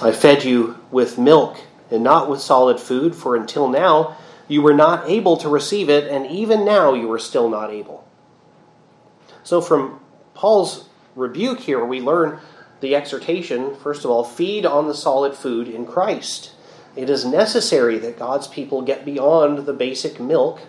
I 0.00 0.12
fed 0.12 0.44
you 0.44 0.76
with 0.90 1.18
milk 1.18 1.58
and 1.90 2.02
not 2.02 2.30
with 2.30 2.40
solid 2.40 2.78
food, 2.78 3.14
for 3.14 3.34
until 3.34 3.68
now 3.68 4.16
you 4.46 4.62
were 4.62 4.74
not 4.74 5.08
able 5.08 5.36
to 5.38 5.48
receive 5.48 5.88
it, 5.88 6.10
and 6.10 6.26
even 6.26 6.64
now 6.64 6.94
you 6.94 7.10
are 7.12 7.18
still 7.18 7.48
not 7.48 7.70
able. 7.70 8.06
So, 9.42 9.60
from 9.60 10.00
Paul's 10.34 10.88
rebuke 11.14 11.60
here, 11.60 11.84
we 11.84 12.00
learn 12.00 12.40
the 12.80 12.94
exhortation, 12.94 13.74
first 13.76 14.04
of 14.04 14.10
all, 14.10 14.24
feed 14.24 14.64
on 14.64 14.86
the 14.86 14.94
solid 14.94 15.34
food 15.34 15.68
in 15.68 15.84
Christ. 15.84 16.52
It 16.96 17.10
is 17.10 17.24
necessary 17.24 17.98
that 17.98 18.18
God's 18.18 18.46
people 18.46 18.82
get 18.82 19.04
beyond 19.04 19.66
the 19.66 19.72
basic 19.72 20.20
milk. 20.20 20.60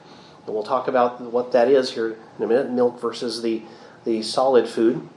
And 0.46 0.55
we'll 0.55 0.63
talk 0.63 0.88
about 0.88 1.22
what 1.22 1.51
that 1.51 1.67
is 1.67 1.91
here 1.91 2.17
in 2.38 2.43
a 2.43 2.48
minute 2.48 2.72
milk 2.72 3.00
versus 3.00 3.41
the, 3.41 3.62
the 4.05 4.22
solid 4.22 4.67
food. 4.67 5.08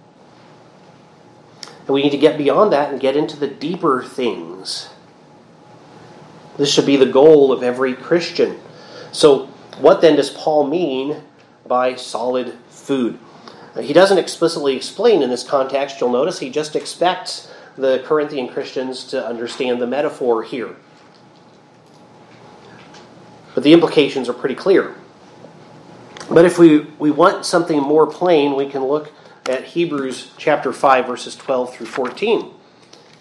And 1.87 1.89
we 1.89 2.03
need 2.03 2.11
to 2.11 2.19
get 2.19 2.39
beyond 2.39 2.73
that 2.73 2.91
and 2.91 3.01
get 3.01 3.17
into 3.17 3.37
the 3.37 3.49
deeper 3.49 4.03
things. 4.03 4.91
This 6.57 6.73
should 6.73 6.87
be 6.87 6.97
the 6.97 7.07
goal 7.07 7.51
of 7.51 7.63
every 7.63 7.95
Christian. 7.95 8.61
So, 9.11 9.47
what 9.79 10.01
then 10.01 10.17
does 10.17 10.31
Paul 10.31 10.67
mean 10.67 11.23
by 11.67 11.97
solid 11.97 12.59
food? 12.69 13.19
He 13.81 13.95
doesn't 13.95 14.19
explicitly 14.19 14.77
explain 14.77 15.23
in 15.23 15.31
this 15.31 15.45
context, 15.45 16.01
you'll 16.01 16.11
notice, 16.11 16.41
he 16.41 16.51
just 16.51 16.77
expects 16.77 17.51
the 17.77 18.03
Corinthian 18.05 18.49
Christians 18.49 19.05
to 19.05 19.27
understand 19.27 19.81
the 19.81 19.87
metaphor 19.87 20.43
here. 20.43 20.77
But 23.55 23.65
the 23.65 23.73
implications 23.73 24.29
are 24.29 24.35
pretty 24.35 24.55
clear. 24.55 24.95
But 26.33 26.47
if 26.47 26.59
we, 26.59 26.79
we 26.99 27.11
want 27.11 27.45
something 27.45 27.79
more 27.79 28.07
plain, 28.07 28.57
we 28.57 28.67
can 28.67 28.85
look 28.85 29.13
at 29.47 29.65
Hebrews 29.65 30.33
chapter 30.39 30.73
5, 30.73 31.07
verses 31.07 31.37
12 31.37 31.75
through 31.75 31.87
14. 31.87 32.51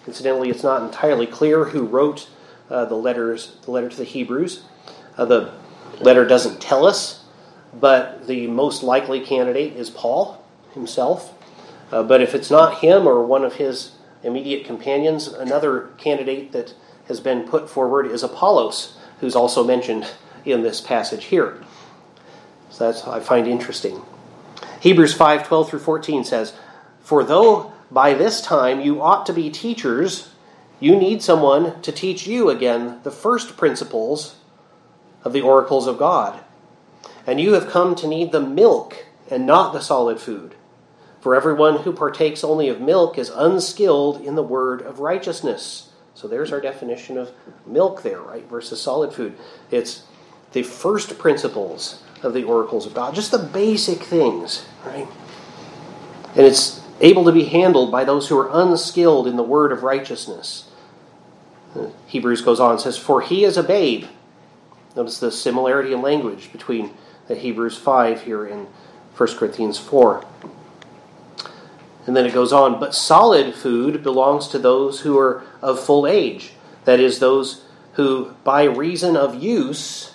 Incidentally, 0.06 0.48
it's 0.48 0.62
not 0.62 0.82
entirely 0.82 1.26
clear 1.26 1.66
who 1.66 1.84
wrote 1.84 2.30
uh, 2.70 2.86
the 2.86 2.94
letters, 2.94 3.58
the 3.66 3.70
letter 3.70 3.90
to 3.90 3.96
the 3.98 4.04
Hebrews. 4.04 4.64
Uh, 5.18 5.26
the 5.26 5.52
letter 6.00 6.24
doesn't 6.24 6.58
tell 6.62 6.86
us, 6.86 7.24
but 7.78 8.26
the 8.26 8.46
most 8.46 8.82
likely 8.82 9.20
candidate 9.20 9.74
is 9.74 9.90
Paul 9.90 10.42
himself. 10.72 11.34
Uh, 11.92 12.02
but 12.02 12.22
if 12.22 12.34
it's 12.34 12.50
not 12.50 12.78
him 12.78 13.06
or 13.06 13.22
one 13.22 13.44
of 13.44 13.56
his 13.56 13.92
immediate 14.22 14.64
companions, 14.64 15.28
another 15.28 15.90
candidate 15.98 16.52
that 16.52 16.72
has 17.08 17.20
been 17.20 17.46
put 17.46 17.68
forward 17.68 18.06
is 18.06 18.22
Apollos, 18.22 18.96
who's 19.20 19.36
also 19.36 19.62
mentioned 19.62 20.10
in 20.46 20.62
this 20.62 20.80
passage 20.80 21.24
here. 21.24 21.62
So 22.72 22.86
that's 22.86 23.06
I 23.06 23.20
find 23.20 23.46
interesting. 23.46 24.02
Hebrews 24.80 25.14
5 25.14 25.46
12 25.46 25.68
through 25.68 25.78
14 25.78 26.24
says, 26.24 26.54
For 27.00 27.22
though 27.22 27.72
by 27.90 28.14
this 28.14 28.40
time 28.40 28.80
you 28.80 29.02
ought 29.02 29.26
to 29.26 29.32
be 29.32 29.50
teachers, 29.50 30.30
you 30.80 30.96
need 30.96 31.22
someone 31.22 31.80
to 31.82 31.92
teach 31.92 32.26
you 32.26 32.48
again 32.48 32.98
the 33.02 33.10
first 33.10 33.56
principles 33.56 34.36
of 35.22 35.32
the 35.32 35.42
oracles 35.42 35.86
of 35.86 35.98
God. 35.98 36.40
And 37.26 37.40
you 37.40 37.52
have 37.52 37.70
come 37.70 37.94
to 37.96 38.08
need 38.08 38.32
the 38.32 38.40
milk 38.40 39.06
and 39.30 39.46
not 39.46 39.72
the 39.72 39.80
solid 39.80 40.18
food. 40.18 40.56
For 41.20 41.36
everyone 41.36 41.82
who 41.82 41.92
partakes 41.92 42.42
only 42.42 42.68
of 42.68 42.80
milk 42.80 43.16
is 43.16 43.30
unskilled 43.30 44.20
in 44.22 44.34
the 44.34 44.42
word 44.42 44.82
of 44.82 44.98
righteousness. 44.98 45.90
So 46.14 46.26
there's 46.26 46.50
our 46.50 46.60
definition 46.60 47.16
of 47.16 47.30
milk 47.64 48.02
there, 48.02 48.20
right, 48.20 48.48
versus 48.48 48.80
solid 48.80 49.12
food. 49.12 49.36
It's 49.70 50.02
the 50.52 50.64
first 50.64 51.18
principles 51.18 52.02
of 52.22 52.34
the 52.34 52.44
oracles 52.44 52.86
of 52.86 52.94
God, 52.94 53.14
just 53.14 53.30
the 53.30 53.38
basic 53.38 54.02
things, 54.02 54.66
right? 54.84 55.08
And 56.34 56.46
it's 56.46 56.80
able 57.00 57.24
to 57.24 57.32
be 57.32 57.44
handled 57.44 57.90
by 57.90 58.04
those 58.04 58.28
who 58.28 58.38
are 58.38 58.50
unskilled 58.52 59.26
in 59.26 59.36
the 59.36 59.42
word 59.42 59.72
of 59.72 59.82
righteousness. 59.82 60.70
Uh, 61.74 61.88
Hebrews 62.06 62.42
goes 62.42 62.60
on 62.60 62.72
and 62.72 62.80
says, 62.80 62.96
For 62.96 63.20
he 63.20 63.44
is 63.44 63.56
a 63.56 63.62
babe. 63.62 64.06
Notice 64.94 65.18
the 65.18 65.32
similarity 65.32 65.92
in 65.92 66.02
language 66.02 66.52
between 66.52 66.92
the 67.28 67.34
Hebrews 67.34 67.76
5 67.76 68.22
here 68.22 68.46
in 68.46 68.66
1 69.16 69.36
Corinthians 69.36 69.78
4. 69.78 70.24
And 72.06 72.16
then 72.16 72.26
it 72.26 72.34
goes 72.34 72.52
on, 72.52 72.80
but 72.80 72.94
solid 72.94 73.54
food 73.54 74.02
belongs 74.02 74.48
to 74.48 74.58
those 74.58 75.00
who 75.00 75.18
are 75.18 75.44
of 75.60 75.80
full 75.80 76.06
age, 76.06 76.52
that 76.84 76.98
is, 76.98 77.20
those 77.20 77.64
who, 77.92 78.34
by 78.42 78.64
reason 78.64 79.16
of 79.16 79.40
use, 79.40 80.11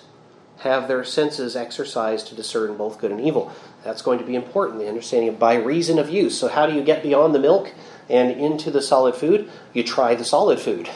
have 0.60 0.88
their 0.88 1.04
senses 1.04 1.54
exercised 1.54 2.26
to 2.28 2.34
discern 2.34 2.76
both 2.76 3.00
good 3.00 3.12
and 3.12 3.20
evil. 3.20 3.52
That's 3.84 4.02
going 4.02 4.18
to 4.18 4.24
be 4.24 4.34
important, 4.34 4.80
the 4.80 4.88
understanding 4.88 5.28
of 5.28 5.38
by 5.38 5.54
reason 5.54 5.98
of 5.98 6.10
use. 6.10 6.38
So, 6.38 6.48
how 6.48 6.66
do 6.66 6.74
you 6.74 6.82
get 6.82 7.02
beyond 7.02 7.34
the 7.34 7.38
milk 7.38 7.72
and 8.08 8.32
into 8.32 8.70
the 8.70 8.82
solid 8.82 9.14
food? 9.14 9.50
You 9.72 9.84
try 9.84 10.14
the 10.14 10.24
solid 10.24 10.58
food. 10.58 10.88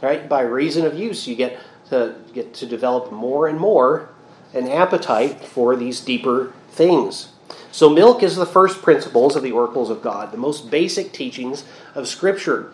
Right? 0.00 0.28
By 0.28 0.42
reason 0.42 0.86
of 0.86 0.96
use, 0.96 1.26
you 1.26 1.34
get 1.34 1.58
to 1.90 2.14
get 2.32 2.54
to 2.54 2.66
develop 2.66 3.10
more 3.10 3.48
and 3.48 3.58
more 3.58 4.10
an 4.54 4.68
appetite 4.68 5.40
for 5.40 5.74
these 5.74 6.00
deeper 6.00 6.52
things. 6.70 7.32
So, 7.72 7.90
milk 7.90 8.22
is 8.22 8.36
the 8.36 8.46
first 8.46 8.82
principles 8.82 9.34
of 9.34 9.42
the 9.42 9.52
oracles 9.52 9.90
of 9.90 10.00
God, 10.00 10.30
the 10.30 10.38
most 10.38 10.70
basic 10.70 11.12
teachings 11.12 11.64
of 11.96 12.06
Scripture, 12.06 12.72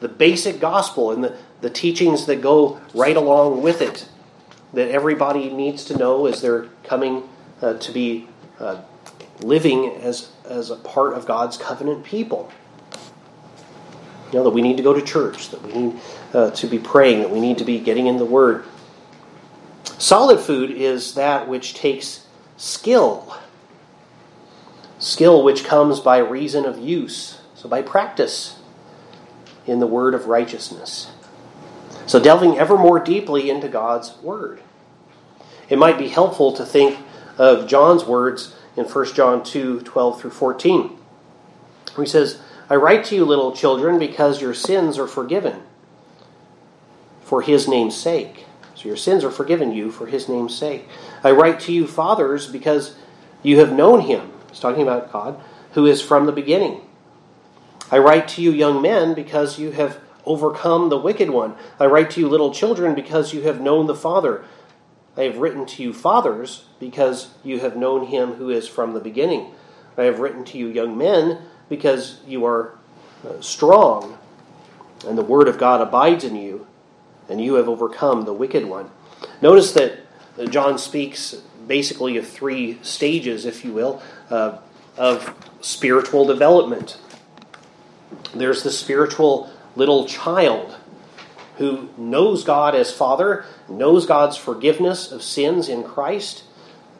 the 0.00 0.08
basic 0.08 0.58
gospel, 0.58 1.10
and 1.10 1.22
the, 1.22 1.36
the 1.60 1.70
teachings 1.70 2.24
that 2.26 2.40
go 2.40 2.80
right 2.94 3.16
along 3.16 3.62
with 3.62 3.82
it 3.82 4.08
that 4.72 4.88
everybody 4.88 5.50
needs 5.50 5.84
to 5.86 5.96
know 5.96 6.26
as 6.26 6.40
they're 6.40 6.68
coming 6.84 7.28
uh, 7.60 7.74
to 7.74 7.92
be 7.92 8.28
uh, 8.58 8.80
living 9.40 9.88
as, 9.96 10.30
as 10.44 10.70
a 10.70 10.76
part 10.76 11.14
of 11.14 11.26
God's 11.26 11.56
covenant 11.56 12.04
people. 12.04 12.50
You 14.32 14.38
know, 14.38 14.44
that 14.44 14.50
we 14.50 14.62
need 14.62 14.78
to 14.78 14.82
go 14.82 14.94
to 14.94 15.02
church, 15.02 15.50
that 15.50 15.62
we 15.62 15.72
need 15.74 16.00
uh, 16.32 16.50
to 16.52 16.66
be 16.66 16.78
praying, 16.78 17.20
that 17.20 17.30
we 17.30 17.40
need 17.40 17.58
to 17.58 17.64
be 17.64 17.78
getting 17.78 18.06
in 18.06 18.16
the 18.16 18.24
Word. 18.24 18.64
Solid 19.98 20.40
food 20.40 20.70
is 20.70 21.14
that 21.14 21.48
which 21.48 21.74
takes 21.74 22.26
skill 22.56 23.36
skill 25.02 25.42
which 25.42 25.64
comes 25.64 26.00
by 26.00 26.18
reason 26.18 26.64
of 26.64 26.78
use, 26.78 27.40
so 27.54 27.68
by 27.68 27.82
practice 27.82 28.56
in 29.66 29.80
the 29.80 29.86
word 29.86 30.14
of 30.14 30.26
righteousness. 30.26 31.11
So, 32.06 32.20
delving 32.20 32.58
ever 32.58 32.76
more 32.76 32.98
deeply 32.98 33.48
into 33.50 33.68
God's 33.68 34.16
word. 34.18 34.60
It 35.68 35.78
might 35.78 35.98
be 35.98 36.08
helpful 36.08 36.52
to 36.52 36.64
think 36.64 36.98
of 37.38 37.66
John's 37.66 38.04
words 38.04 38.54
in 38.76 38.84
1 38.84 39.14
John 39.14 39.42
2 39.42 39.80
12 39.80 40.20
through 40.20 40.30
14. 40.30 40.98
He 41.96 42.06
says, 42.06 42.40
I 42.68 42.76
write 42.76 43.04
to 43.06 43.14
you, 43.14 43.24
little 43.24 43.52
children, 43.52 43.98
because 43.98 44.40
your 44.40 44.54
sins 44.54 44.98
are 44.98 45.06
forgiven 45.06 45.62
for 47.22 47.42
his 47.42 47.68
name's 47.68 47.96
sake. 47.96 48.46
So, 48.74 48.88
your 48.88 48.96
sins 48.96 49.24
are 49.24 49.30
forgiven 49.30 49.72
you 49.72 49.90
for 49.90 50.06
his 50.06 50.28
name's 50.28 50.56
sake. 50.56 50.88
I 51.22 51.30
write 51.30 51.60
to 51.60 51.72
you, 51.72 51.86
fathers, 51.86 52.46
because 52.46 52.96
you 53.42 53.58
have 53.58 53.72
known 53.72 54.00
him 54.00 54.32
He's 54.52 54.60
talking 54.60 54.82
about 54.82 55.10
God, 55.10 55.40
who 55.72 55.86
is 55.86 56.02
from 56.02 56.26
the 56.26 56.32
beginning. 56.32 56.82
I 57.90 57.98
write 57.98 58.28
to 58.28 58.42
you, 58.42 58.52
young 58.52 58.82
men, 58.82 59.14
because 59.14 59.58
you 59.58 59.70
have 59.70 59.98
overcome 60.24 60.88
the 60.88 60.98
wicked 60.98 61.30
one. 61.30 61.54
I 61.80 61.86
write 61.86 62.10
to 62.12 62.20
you, 62.20 62.28
little 62.28 62.52
children, 62.52 62.94
because 62.94 63.32
you 63.32 63.42
have 63.42 63.60
known 63.60 63.86
the 63.86 63.94
Father. 63.94 64.44
I 65.16 65.22
have 65.22 65.38
written 65.38 65.66
to 65.66 65.82
you, 65.82 65.92
fathers, 65.92 66.64
because 66.80 67.34
you 67.44 67.60
have 67.60 67.76
known 67.76 68.06
him 68.06 68.34
who 68.34 68.48
is 68.50 68.66
from 68.66 68.94
the 68.94 69.00
beginning. 69.00 69.52
I 69.98 70.04
have 70.04 70.20
written 70.20 70.44
to 70.46 70.58
you, 70.58 70.68
young 70.68 70.96
men, 70.96 71.38
because 71.68 72.20
you 72.26 72.44
are 72.46 72.78
uh, 73.26 73.40
strong, 73.40 74.18
and 75.06 75.18
the 75.18 75.22
word 75.22 75.48
of 75.48 75.58
God 75.58 75.80
abides 75.80 76.24
in 76.24 76.36
you, 76.36 76.66
and 77.28 77.40
you 77.40 77.54
have 77.54 77.68
overcome 77.68 78.24
the 78.24 78.32
wicked 78.32 78.64
one. 78.64 78.90
Notice 79.40 79.72
that 79.72 79.98
John 80.50 80.78
speaks 80.78 81.42
basically 81.66 82.16
of 82.16 82.26
three 82.26 82.78
stages, 82.82 83.44
if 83.44 83.64
you 83.64 83.72
will, 83.72 84.02
uh, 84.30 84.58
of 84.96 85.34
spiritual 85.60 86.24
development. 86.24 86.98
There's 88.34 88.62
the 88.62 88.70
spiritual 88.70 89.50
little 89.76 90.06
child 90.06 90.76
who 91.58 91.88
knows 91.96 92.44
God 92.44 92.74
as 92.74 92.92
Father, 92.92 93.44
knows 93.68 94.06
God's 94.06 94.36
forgiveness 94.36 95.12
of 95.12 95.22
sins 95.22 95.68
in 95.68 95.84
Christ, 95.84 96.44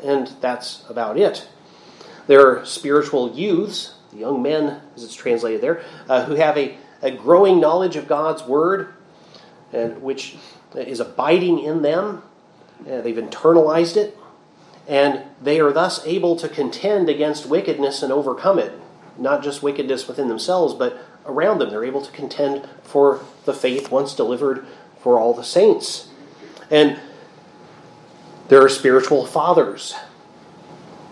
and 0.02 0.28
that's 0.40 0.84
about 0.88 1.18
it. 1.18 1.48
There 2.26 2.46
are 2.46 2.64
spiritual 2.64 3.32
youths, 3.32 3.94
young 4.12 4.42
men, 4.42 4.80
as 4.94 5.04
it's 5.04 5.14
translated 5.14 5.60
there, 5.60 5.82
uh, 6.08 6.24
who 6.24 6.34
have 6.34 6.56
a, 6.58 6.76
a 7.00 7.10
growing 7.10 7.60
knowledge 7.60 7.96
of 7.96 8.06
God's 8.06 8.42
Word, 8.42 8.92
and 9.72 10.02
which 10.02 10.36
is 10.74 11.00
abiding 11.00 11.60
in 11.60 11.82
them. 11.82 12.22
Uh, 12.80 13.00
they've 13.00 13.16
internalized 13.16 13.96
it 13.96 14.16
and 14.88 15.22
they 15.40 15.60
are 15.60 15.72
thus 15.72 16.04
able 16.06 16.36
to 16.36 16.48
contend 16.48 17.08
against 17.08 17.46
wickedness 17.46 18.02
and 18.02 18.12
overcome 18.12 18.58
it. 18.58 18.72
Not 19.18 19.42
just 19.42 19.62
wickedness 19.62 20.08
within 20.08 20.28
themselves, 20.28 20.74
but 20.74 20.98
around 21.26 21.58
them. 21.58 21.70
They're 21.70 21.84
able 21.84 22.02
to 22.02 22.12
contend 22.12 22.68
for 22.82 23.24
the 23.44 23.54
faith 23.54 23.90
once 23.90 24.14
delivered 24.14 24.66
for 25.00 25.18
all 25.18 25.34
the 25.34 25.44
saints. 25.44 26.08
And 26.70 26.98
there 28.48 28.62
are 28.62 28.68
spiritual 28.68 29.26
fathers, 29.26 29.94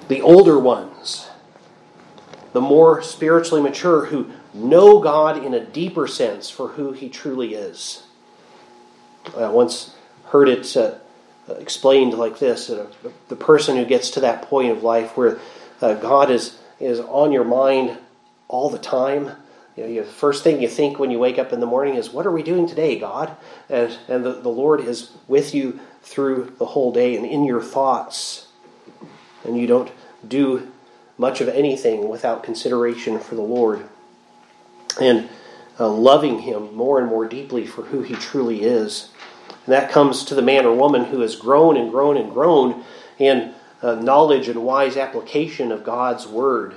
the 0.08 0.22
older 0.22 0.58
ones, 0.58 1.28
the 2.52 2.60
more 2.60 3.02
spiritually 3.02 3.62
mature 3.62 4.06
who 4.06 4.30
know 4.52 5.00
God 5.00 5.42
in 5.42 5.54
a 5.54 5.64
deeper 5.64 6.06
sense 6.06 6.50
for 6.50 6.68
who 6.68 6.92
He 6.92 7.08
truly 7.08 7.54
is. 7.54 8.02
I 9.36 9.48
once 9.48 9.94
heard 10.26 10.48
it 10.48 10.76
uh, 10.76 10.94
explained 11.58 12.14
like 12.14 12.38
this 12.38 12.68
that 12.68 12.88
the 13.28 13.36
person 13.36 13.76
who 13.76 13.84
gets 13.84 14.10
to 14.10 14.20
that 14.20 14.42
point 14.42 14.72
of 14.72 14.82
life 14.82 15.16
where 15.16 15.38
uh, 15.80 15.94
God 15.94 16.30
is, 16.30 16.58
is 16.78 17.00
on 17.00 17.32
your 17.32 17.44
mind 17.44 17.98
all 18.48 18.70
the 18.70 18.78
time. 18.78 19.32
The 19.86 20.04
first 20.04 20.44
thing 20.44 20.60
you 20.60 20.68
think 20.68 20.98
when 20.98 21.10
you 21.10 21.18
wake 21.18 21.38
up 21.38 21.52
in 21.52 21.60
the 21.60 21.66
morning 21.66 21.94
is, 21.94 22.10
What 22.10 22.26
are 22.26 22.30
we 22.30 22.42
doing 22.42 22.66
today, 22.66 22.98
God? 22.98 23.36
And, 23.68 23.96
and 24.08 24.24
the, 24.24 24.32
the 24.32 24.48
Lord 24.48 24.80
is 24.80 25.12
with 25.28 25.54
you 25.54 25.80
through 26.02 26.54
the 26.58 26.66
whole 26.66 26.92
day 26.92 27.16
and 27.16 27.24
in 27.24 27.44
your 27.44 27.62
thoughts. 27.62 28.48
And 29.44 29.58
you 29.58 29.66
don't 29.66 29.90
do 30.26 30.70
much 31.16 31.40
of 31.40 31.48
anything 31.48 32.08
without 32.08 32.42
consideration 32.42 33.18
for 33.18 33.34
the 33.34 33.42
Lord. 33.42 33.86
And 35.00 35.28
uh, 35.78 35.88
loving 35.88 36.40
Him 36.40 36.74
more 36.74 36.98
and 36.98 37.08
more 37.08 37.26
deeply 37.26 37.66
for 37.66 37.82
who 37.82 38.02
He 38.02 38.14
truly 38.14 38.62
is. 38.62 39.10
And 39.66 39.72
that 39.72 39.90
comes 39.90 40.24
to 40.24 40.34
the 40.34 40.42
man 40.42 40.66
or 40.66 40.74
woman 40.74 41.06
who 41.06 41.20
has 41.20 41.36
grown 41.36 41.76
and 41.76 41.90
grown 41.90 42.16
and 42.16 42.32
grown 42.32 42.84
in 43.18 43.54
uh, 43.82 43.94
knowledge 43.94 44.48
and 44.48 44.62
wise 44.62 44.96
application 44.96 45.72
of 45.72 45.84
God's 45.84 46.26
Word. 46.26 46.76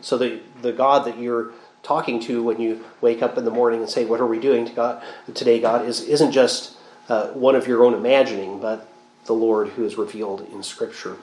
So 0.00 0.18
the, 0.18 0.40
the 0.62 0.72
God 0.72 1.06
that 1.06 1.18
you're 1.18 1.52
talking 1.86 2.18
to 2.20 2.42
when 2.42 2.60
you 2.60 2.84
wake 3.00 3.22
up 3.22 3.38
in 3.38 3.44
the 3.44 3.50
morning 3.50 3.80
and 3.80 3.88
say, 3.88 4.04
What 4.04 4.20
are 4.20 4.26
we 4.26 4.40
doing 4.40 4.66
to 4.66 4.72
God, 4.72 5.02
today, 5.32 5.60
God, 5.60 5.86
is, 5.86 6.02
isn't 6.02 6.32
just 6.32 6.76
uh, 7.08 7.28
one 7.28 7.54
of 7.54 7.68
your 7.68 7.84
own 7.84 7.94
imagining, 7.94 8.60
but 8.60 8.88
the 9.26 9.32
Lord 9.32 9.68
who 9.68 9.84
is 9.84 9.96
revealed 9.96 10.46
in 10.52 10.62
Scripture. 10.62 11.16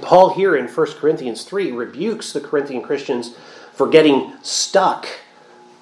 Paul 0.00 0.34
here 0.34 0.56
in 0.56 0.66
1 0.66 0.86
Corinthians 0.92 1.44
3 1.44 1.72
rebukes 1.72 2.32
the 2.32 2.40
Corinthian 2.40 2.82
Christians 2.82 3.34
for 3.72 3.88
getting 3.88 4.32
stuck 4.42 5.06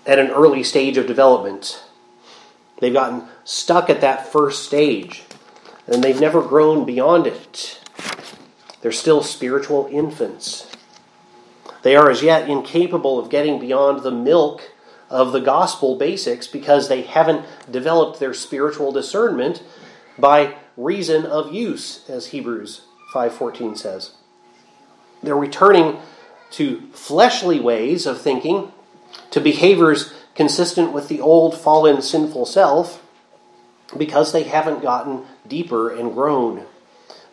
at 0.04 0.18
an 0.18 0.30
early 0.30 0.62
stage 0.62 0.96
of 0.96 1.06
development. 1.06 1.82
They've 2.78 2.92
gotten 2.92 3.24
stuck 3.44 3.90
at 3.90 4.00
that 4.00 4.30
first 4.30 4.64
stage, 4.64 5.24
and 5.86 6.02
they've 6.02 6.20
never 6.20 6.42
grown 6.42 6.84
beyond 6.84 7.26
it. 7.26 7.80
They're 8.80 8.92
still 8.92 9.22
spiritual 9.22 9.88
infants. 9.90 10.75
They 11.86 11.94
are 11.94 12.10
as 12.10 12.20
yet 12.20 12.50
incapable 12.50 13.16
of 13.16 13.30
getting 13.30 13.60
beyond 13.60 14.02
the 14.02 14.10
milk 14.10 14.72
of 15.08 15.30
the 15.30 15.38
gospel 15.38 15.94
basics 15.94 16.48
because 16.48 16.88
they 16.88 17.02
haven't 17.02 17.46
developed 17.70 18.18
their 18.18 18.34
spiritual 18.34 18.90
discernment 18.90 19.62
by 20.18 20.56
reason 20.76 21.24
of 21.24 21.54
use 21.54 22.00
as 22.10 22.26
Hebrews 22.34 22.80
5:14 23.12 23.76
says. 23.76 24.14
They're 25.22 25.36
returning 25.36 26.00
to 26.58 26.82
fleshly 26.92 27.60
ways 27.60 28.04
of 28.04 28.20
thinking, 28.20 28.72
to 29.30 29.40
behaviors 29.40 30.12
consistent 30.34 30.90
with 30.90 31.06
the 31.06 31.20
old 31.20 31.56
fallen 31.56 32.02
sinful 32.02 32.46
self 32.46 33.00
because 33.96 34.32
they 34.32 34.42
haven't 34.42 34.82
gotten 34.82 35.24
deeper 35.46 35.88
and 35.88 36.14
grown. 36.14 36.66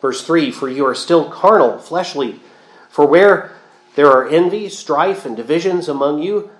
Verse 0.00 0.22
3 0.22 0.52
For 0.52 0.68
you 0.68 0.86
are 0.86 0.94
still 0.94 1.28
carnal, 1.28 1.78
fleshly. 1.78 2.38
For 2.88 3.04
where 3.04 3.53
there 3.94 4.10
are 4.10 4.28
envy, 4.28 4.68
strife, 4.68 5.24
and 5.24 5.36
divisions 5.36 5.88
among 5.88 6.22
you, 6.22 6.50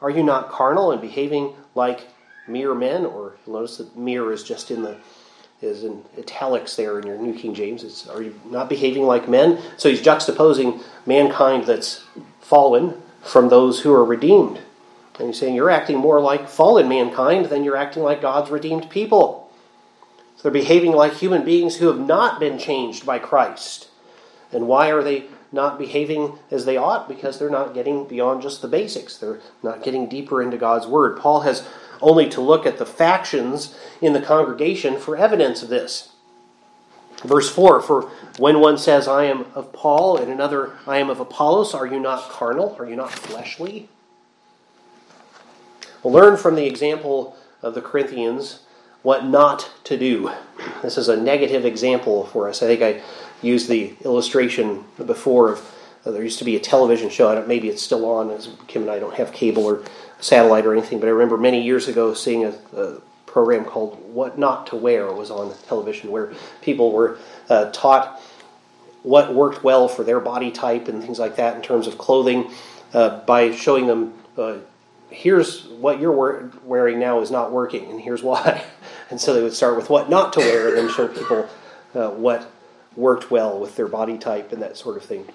are 0.00 0.10
you 0.10 0.22
not 0.22 0.50
carnal 0.50 0.92
and 0.92 1.00
behaving 1.00 1.54
like 1.74 2.06
mere 2.46 2.74
men? 2.74 3.04
Or 3.04 3.36
notice 3.46 3.78
that 3.78 3.96
mere 3.96 4.32
is 4.32 4.44
just 4.44 4.70
in 4.70 4.82
the 4.82 4.96
is 5.60 5.82
in 5.82 6.04
italics 6.16 6.76
there 6.76 7.00
in 7.00 7.06
your 7.06 7.18
New 7.18 7.34
King 7.34 7.52
James. 7.52 7.82
It's, 7.82 8.06
are 8.06 8.22
you 8.22 8.38
not 8.46 8.68
behaving 8.68 9.02
like 9.02 9.28
men? 9.28 9.58
So 9.76 9.88
he's 9.88 10.00
juxtaposing 10.00 10.80
mankind 11.04 11.64
that's 11.64 12.04
fallen 12.40 13.00
from 13.22 13.48
those 13.48 13.80
who 13.80 13.92
are 13.92 14.04
redeemed. 14.04 14.60
And 15.18 15.26
he's 15.26 15.38
saying 15.40 15.56
you're 15.56 15.70
acting 15.70 15.98
more 15.98 16.20
like 16.20 16.48
fallen 16.48 16.88
mankind 16.88 17.46
than 17.46 17.64
you're 17.64 17.76
acting 17.76 18.04
like 18.04 18.22
God's 18.22 18.50
redeemed 18.50 18.88
people. 18.88 19.50
So 20.36 20.44
they're 20.44 20.52
behaving 20.52 20.92
like 20.92 21.14
human 21.14 21.44
beings 21.44 21.76
who 21.76 21.88
have 21.88 21.98
not 21.98 22.38
been 22.38 22.58
changed 22.58 23.04
by 23.04 23.18
Christ, 23.18 23.88
And 24.52 24.68
why 24.68 24.92
are 24.92 25.02
they 25.02 25.24
not 25.52 25.78
behaving 25.78 26.38
as 26.50 26.64
they 26.64 26.76
ought? 26.76 27.08
Because 27.08 27.38
they're 27.38 27.50
not 27.50 27.74
getting 27.74 28.06
beyond 28.06 28.42
just 28.42 28.62
the 28.62 28.68
basics. 28.68 29.16
They're 29.16 29.40
not 29.62 29.82
getting 29.82 30.08
deeper 30.08 30.42
into 30.42 30.56
God's 30.56 30.86
Word. 30.86 31.18
Paul 31.18 31.40
has 31.40 31.66
only 32.00 32.28
to 32.30 32.40
look 32.40 32.66
at 32.66 32.78
the 32.78 32.86
factions 32.86 33.76
in 34.00 34.12
the 34.12 34.20
congregation 34.20 34.98
for 34.98 35.16
evidence 35.16 35.62
of 35.62 35.68
this. 35.68 36.12
Verse 37.24 37.50
4 37.50 37.80
For 37.80 38.02
when 38.38 38.60
one 38.60 38.78
says, 38.78 39.08
I 39.08 39.24
am 39.24 39.46
of 39.54 39.72
Paul, 39.72 40.16
and 40.16 40.30
another, 40.30 40.72
I 40.86 40.98
am 40.98 41.10
of 41.10 41.20
Apollos, 41.20 41.74
are 41.74 41.86
you 41.86 41.98
not 41.98 42.30
carnal? 42.30 42.76
Are 42.78 42.88
you 42.88 42.96
not 42.96 43.12
fleshly? 43.12 43.88
We'll 46.02 46.14
learn 46.14 46.36
from 46.36 46.54
the 46.54 46.66
example 46.66 47.36
of 47.60 47.74
the 47.74 47.82
Corinthians 47.82 48.60
what 49.02 49.24
not 49.24 49.70
to 49.84 49.96
do. 49.96 50.30
This 50.82 50.96
is 50.96 51.08
a 51.08 51.16
negative 51.16 51.64
example 51.64 52.26
for 52.26 52.48
us. 52.48 52.62
I 52.62 52.66
think 52.66 52.82
I 52.82 53.02
used 53.42 53.68
the 53.68 53.94
illustration 54.04 54.84
before 54.96 55.52
of 55.52 55.74
uh, 56.04 56.10
there 56.10 56.22
used 56.22 56.38
to 56.38 56.44
be 56.44 56.56
a 56.56 56.60
television 56.60 57.10
show. 57.10 57.28
I 57.28 57.34
don't, 57.34 57.48
maybe 57.48 57.68
it's 57.68 57.82
still 57.82 58.04
on. 58.06 58.30
As 58.30 58.48
Kim 58.66 58.82
and 58.82 58.90
I 58.90 58.98
don't 58.98 59.14
have 59.14 59.32
cable 59.32 59.64
or 59.64 59.82
satellite 60.20 60.64
or 60.64 60.72
anything, 60.72 61.00
but 61.00 61.06
I 61.06 61.10
remember 61.10 61.36
many 61.36 61.62
years 61.62 61.88
ago 61.88 62.14
seeing 62.14 62.44
a, 62.44 62.54
a 62.76 63.00
program 63.26 63.64
called 63.64 63.98
"What 64.12 64.38
Not 64.38 64.68
to 64.68 64.76
Wear" 64.76 65.12
was 65.12 65.30
on 65.30 65.52
television, 65.66 66.10
where 66.10 66.32
people 66.62 66.92
were 66.92 67.18
uh, 67.48 67.70
taught 67.72 68.20
what 69.02 69.34
worked 69.34 69.62
well 69.64 69.88
for 69.88 70.02
their 70.02 70.20
body 70.20 70.50
type 70.50 70.88
and 70.88 71.02
things 71.02 71.18
like 71.18 71.36
that 71.36 71.56
in 71.56 71.62
terms 71.62 71.86
of 71.86 71.98
clothing 71.98 72.50
uh, 72.94 73.20
by 73.20 73.52
showing 73.52 73.86
them. 73.86 74.14
Uh, 74.36 74.58
here's 75.10 75.66
what 75.68 75.98
you're 75.98 76.50
wearing 76.64 76.98
now 76.98 77.20
is 77.20 77.30
not 77.30 77.50
working, 77.50 77.90
and 77.90 78.00
here's 78.00 78.22
why. 78.22 78.64
And 79.10 79.18
so 79.18 79.32
they 79.32 79.42
would 79.42 79.54
start 79.54 79.74
with 79.74 79.88
what 79.88 80.10
not 80.10 80.34
to 80.34 80.40
wear, 80.40 80.68
and 80.68 80.76
then 80.76 80.90
show 80.90 81.08
people 81.08 81.48
uh, 81.94 82.10
what 82.10 82.46
worked 82.96 83.30
well 83.30 83.58
with 83.58 83.76
their 83.76 83.88
body 83.88 84.18
type 84.18 84.52
and 84.52 84.60
that 84.62 84.76
sort 84.76 84.96
of 84.96 85.04
thing. 85.04 85.26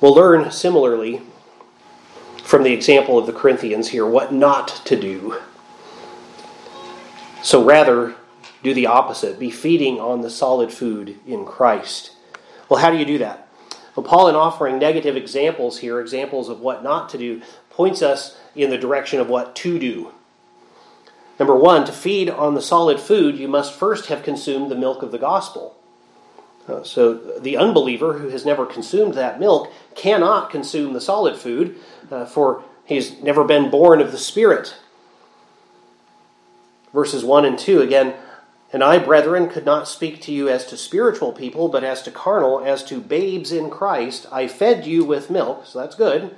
We'll 0.00 0.14
learn 0.14 0.50
similarly 0.50 1.22
from 2.42 2.62
the 2.62 2.72
example 2.72 3.18
of 3.18 3.26
the 3.26 3.32
Corinthians 3.32 3.88
here 3.88 4.06
what 4.06 4.32
not 4.32 4.68
to 4.86 4.98
do. 4.98 5.38
So 7.42 7.64
rather, 7.64 8.14
do 8.62 8.74
the 8.74 8.86
opposite 8.86 9.38
be 9.38 9.50
feeding 9.50 10.00
on 10.00 10.22
the 10.22 10.30
solid 10.30 10.72
food 10.72 11.18
in 11.26 11.44
Christ. 11.44 12.12
Well, 12.68 12.80
how 12.80 12.90
do 12.90 12.96
you 12.96 13.04
do 13.04 13.18
that? 13.18 13.48
Well, 13.94 14.04
Paul, 14.04 14.28
in 14.28 14.34
offering 14.34 14.78
negative 14.78 15.16
examples 15.16 15.78
here, 15.78 16.00
examples 16.00 16.48
of 16.48 16.60
what 16.60 16.82
not 16.82 17.08
to 17.10 17.18
do, 17.18 17.42
points 17.70 18.02
us 18.02 18.36
in 18.54 18.70
the 18.70 18.76
direction 18.76 19.20
of 19.20 19.28
what 19.28 19.54
to 19.56 19.78
do. 19.78 20.12
Number 21.38 21.54
one, 21.54 21.84
to 21.84 21.92
feed 21.92 22.30
on 22.30 22.54
the 22.54 22.62
solid 22.62 22.98
food, 22.98 23.38
you 23.38 23.48
must 23.48 23.74
first 23.74 24.06
have 24.06 24.22
consumed 24.22 24.70
the 24.70 24.76
milk 24.76 25.02
of 25.02 25.12
the 25.12 25.18
gospel. 25.18 25.76
Uh, 26.66 26.82
so 26.82 27.14
the 27.14 27.56
unbeliever 27.56 28.14
who 28.14 28.28
has 28.28 28.44
never 28.44 28.66
consumed 28.66 29.14
that 29.14 29.38
milk 29.38 29.70
cannot 29.94 30.50
consume 30.50 30.94
the 30.94 31.00
solid 31.00 31.36
food, 31.36 31.76
uh, 32.10 32.24
for 32.24 32.64
he's 32.84 33.22
never 33.22 33.44
been 33.44 33.70
born 33.70 34.00
of 34.00 34.12
the 34.12 34.18
Spirit. 34.18 34.76
Verses 36.92 37.24
1 37.24 37.44
and 37.44 37.58
2 37.58 37.82
again, 37.82 38.14
and 38.72 38.82
I, 38.82 38.98
brethren, 38.98 39.48
could 39.48 39.64
not 39.64 39.86
speak 39.86 40.20
to 40.22 40.32
you 40.32 40.48
as 40.48 40.66
to 40.66 40.76
spiritual 40.76 41.32
people, 41.32 41.68
but 41.68 41.84
as 41.84 42.02
to 42.02 42.10
carnal, 42.10 42.64
as 42.64 42.82
to 42.84 43.00
babes 43.00 43.52
in 43.52 43.70
Christ. 43.70 44.26
I 44.32 44.48
fed 44.48 44.86
you 44.86 45.04
with 45.04 45.30
milk, 45.30 45.66
so 45.66 45.78
that's 45.78 45.94
good, 45.94 46.36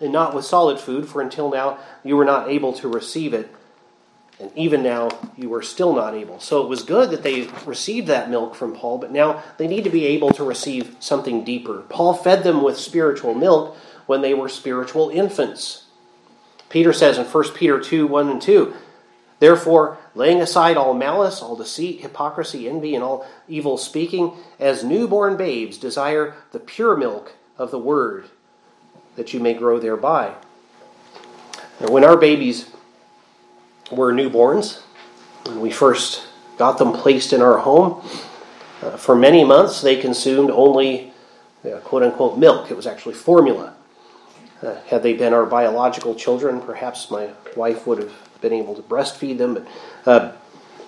and 0.00 0.12
not 0.12 0.34
with 0.34 0.44
solid 0.44 0.80
food, 0.80 1.08
for 1.08 1.20
until 1.20 1.50
now 1.50 1.78
you 2.02 2.16
were 2.16 2.24
not 2.24 2.48
able 2.48 2.72
to 2.72 2.88
receive 2.88 3.32
it 3.32 3.54
and 4.40 4.50
even 4.56 4.82
now, 4.82 5.10
you 5.36 5.52
are 5.54 5.62
still 5.62 5.94
not 5.94 6.14
able. 6.14 6.40
So 6.40 6.62
it 6.62 6.68
was 6.68 6.82
good 6.82 7.10
that 7.10 7.22
they 7.22 7.48
received 7.64 8.08
that 8.08 8.30
milk 8.30 8.54
from 8.54 8.74
Paul, 8.74 8.98
but 8.98 9.12
now 9.12 9.42
they 9.58 9.68
need 9.68 9.84
to 9.84 9.90
be 9.90 10.06
able 10.06 10.30
to 10.30 10.44
receive 10.44 10.96
something 10.98 11.44
deeper. 11.44 11.82
Paul 11.88 12.14
fed 12.14 12.42
them 12.42 12.62
with 12.62 12.76
spiritual 12.76 13.34
milk 13.34 13.76
when 14.06 14.22
they 14.22 14.34
were 14.34 14.48
spiritual 14.48 15.10
infants. 15.10 15.84
Peter 16.68 16.92
says 16.92 17.16
in 17.16 17.26
1 17.26 17.52
Peter 17.54 17.78
2 17.78 18.06
1 18.08 18.28
and 18.28 18.42
2, 18.42 18.74
Therefore, 19.38 19.98
laying 20.14 20.40
aside 20.40 20.76
all 20.76 20.94
malice, 20.94 21.40
all 21.40 21.54
deceit, 21.54 22.00
hypocrisy, 22.00 22.68
envy, 22.68 22.94
and 22.94 23.04
all 23.04 23.26
evil 23.46 23.76
speaking, 23.76 24.32
as 24.58 24.82
newborn 24.82 25.36
babes 25.36 25.78
desire 25.78 26.34
the 26.50 26.58
pure 26.58 26.96
milk 26.96 27.34
of 27.56 27.70
the 27.70 27.78
word, 27.78 28.26
that 29.14 29.32
you 29.32 29.38
may 29.38 29.54
grow 29.54 29.78
thereby. 29.78 30.34
And 31.78 31.90
when 31.90 32.04
our 32.04 32.16
babies 32.16 32.70
were 33.90 34.12
newborns. 34.12 34.80
When 35.46 35.60
we 35.60 35.70
first 35.70 36.26
got 36.56 36.78
them 36.78 36.92
placed 36.92 37.32
in 37.32 37.42
our 37.42 37.58
home, 37.58 38.02
uh, 38.82 38.96
for 38.96 39.14
many 39.14 39.44
months 39.44 39.80
they 39.80 39.96
consumed 39.96 40.50
only 40.50 41.12
uh, 41.64 41.78
quote 41.80 42.02
unquote 42.02 42.38
milk. 42.38 42.70
It 42.70 42.76
was 42.76 42.86
actually 42.86 43.14
formula. 43.14 43.74
Uh, 44.62 44.76
had 44.86 45.02
they 45.02 45.12
been 45.12 45.34
our 45.34 45.46
biological 45.46 46.14
children, 46.14 46.60
perhaps 46.60 47.10
my 47.10 47.30
wife 47.56 47.86
would 47.86 47.98
have 47.98 48.12
been 48.40 48.52
able 48.52 48.74
to 48.74 48.82
breastfeed 48.82 49.38
them, 49.38 49.54
but 49.54 49.66
uh, 50.06 50.32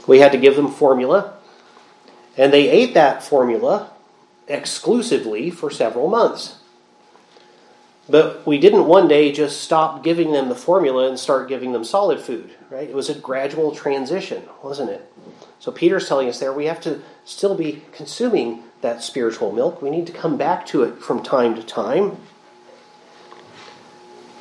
we 0.06 0.20
had 0.20 0.32
to 0.32 0.38
give 0.38 0.56
them 0.56 0.68
formula. 0.68 1.34
And 2.36 2.52
they 2.52 2.68
ate 2.68 2.94
that 2.94 3.22
formula 3.22 3.90
exclusively 4.48 5.50
for 5.50 5.70
several 5.70 6.08
months. 6.08 6.55
But 8.08 8.46
we 8.46 8.58
didn't 8.58 8.86
one 8.86 9.08
day 9.08 9.32
just 9.32 9.62
stop 9.62 10.04
giving 10.04 10.32
them 10.32 10.48
the 10.48 10.54
formula 10.54 11.08
and 11.08 11.18
start 11.18 11.48
giving 11.48 11.72
them 11.72 11.84
solid 11.84 12.20
food, 12.20 12.50
right? 12.70 12.88
It 12.88 12.94
was 12.94 13.10
a 13.10 13.14
gradual 13.14 13.74
transition, 13.74 14.44
wasn't 14.62 14.90
it? 14.90 15.12
So 15.58 15.72
Peter's 15.72 16.06
telling 16.06 16.28
us 16.28 16.38
there 16.38 16.52
we 16.52 16.66
have 16.66 16.80
to 16.82 17.02
still 17.24 17.56
be 17.56 17.82
consuming 17.92 18.62
that 18.80 19.02
spiritual 19.02 19.50
milk. 19.50 19.82
We 19.82 19.90
need 19.90 20.06
to 20.06 20.12
come 20.12 20.36
back 20.36 20.66
to 20.66 20.84
it 20.84 21.00
from 21.00 21.22
time 21.22 21.56
to 21.56 21.62
time. 21.62 22.18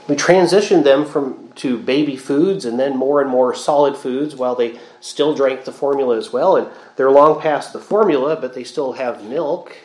We 0.08 0.16
transitioned 0.16 0.84
them 0.84 1.04
from 1.04 1.52
to 1.56 1.80
baby 1.80 2.18
foods 2.18 2.66
and 2.66 2.80
then 2.80 2.96
more 2.96 3.22
and 3.22 3.30
more 3.30 3.56
solid 3.56 3.98
foods 3.98 4.36
while 4.36 4.54
they 4.56 4.78
still 5.00 5.34
drank 5.34 5.66
the 5.66 5.72
formula 5.72 6.18
as 6.18 6.32
well. 6.32 6.58
And 6.58 6.68
they're 6.96 7.10
long 7.10 7.42
past 7.42 7.74
the 7.74 7.80
formula, 7.80 8.36
but 8.36 8.54
they 8.54 8.64
still 8.64 8.94
have 8.94 9.24
milk 9.24 9.76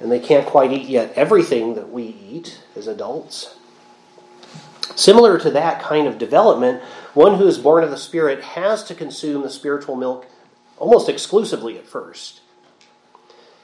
and 0.00 0.10
they 0.10 0.20
can't 0.20 0.46
quite 0.46 0.72
eat 0.72 0.88
yet 0.88 1.12
everything 1.14 1.74
that 1.74 1.90
we 1.90 2.04
eat 2.04 2.60
as 2.74 2.86
adults. 2.86 3.56
Similar 4.94 5.38
to 5.40 5.50
that 5.50 5.82
kind 5.82 6.06
of 6.06 6.18
development, 6.18 6.82
one 7.14 7.38
who 7.38 7.46
is 7.46 7.58
born 7.58 7.82
of 7.82 7.90
the 7.90 7.96
Spirit 7.96 8.42
has 8.42 8.84
to 8.84 8.94
consume 8.94 9.42
the 9.42 9.50
spiritual 9.50 9.96
milk 9.96 10.26
almost 10.78 11.08
exclusively 11.08 11.78
at 11.78 11.86
first. 11.86 12.40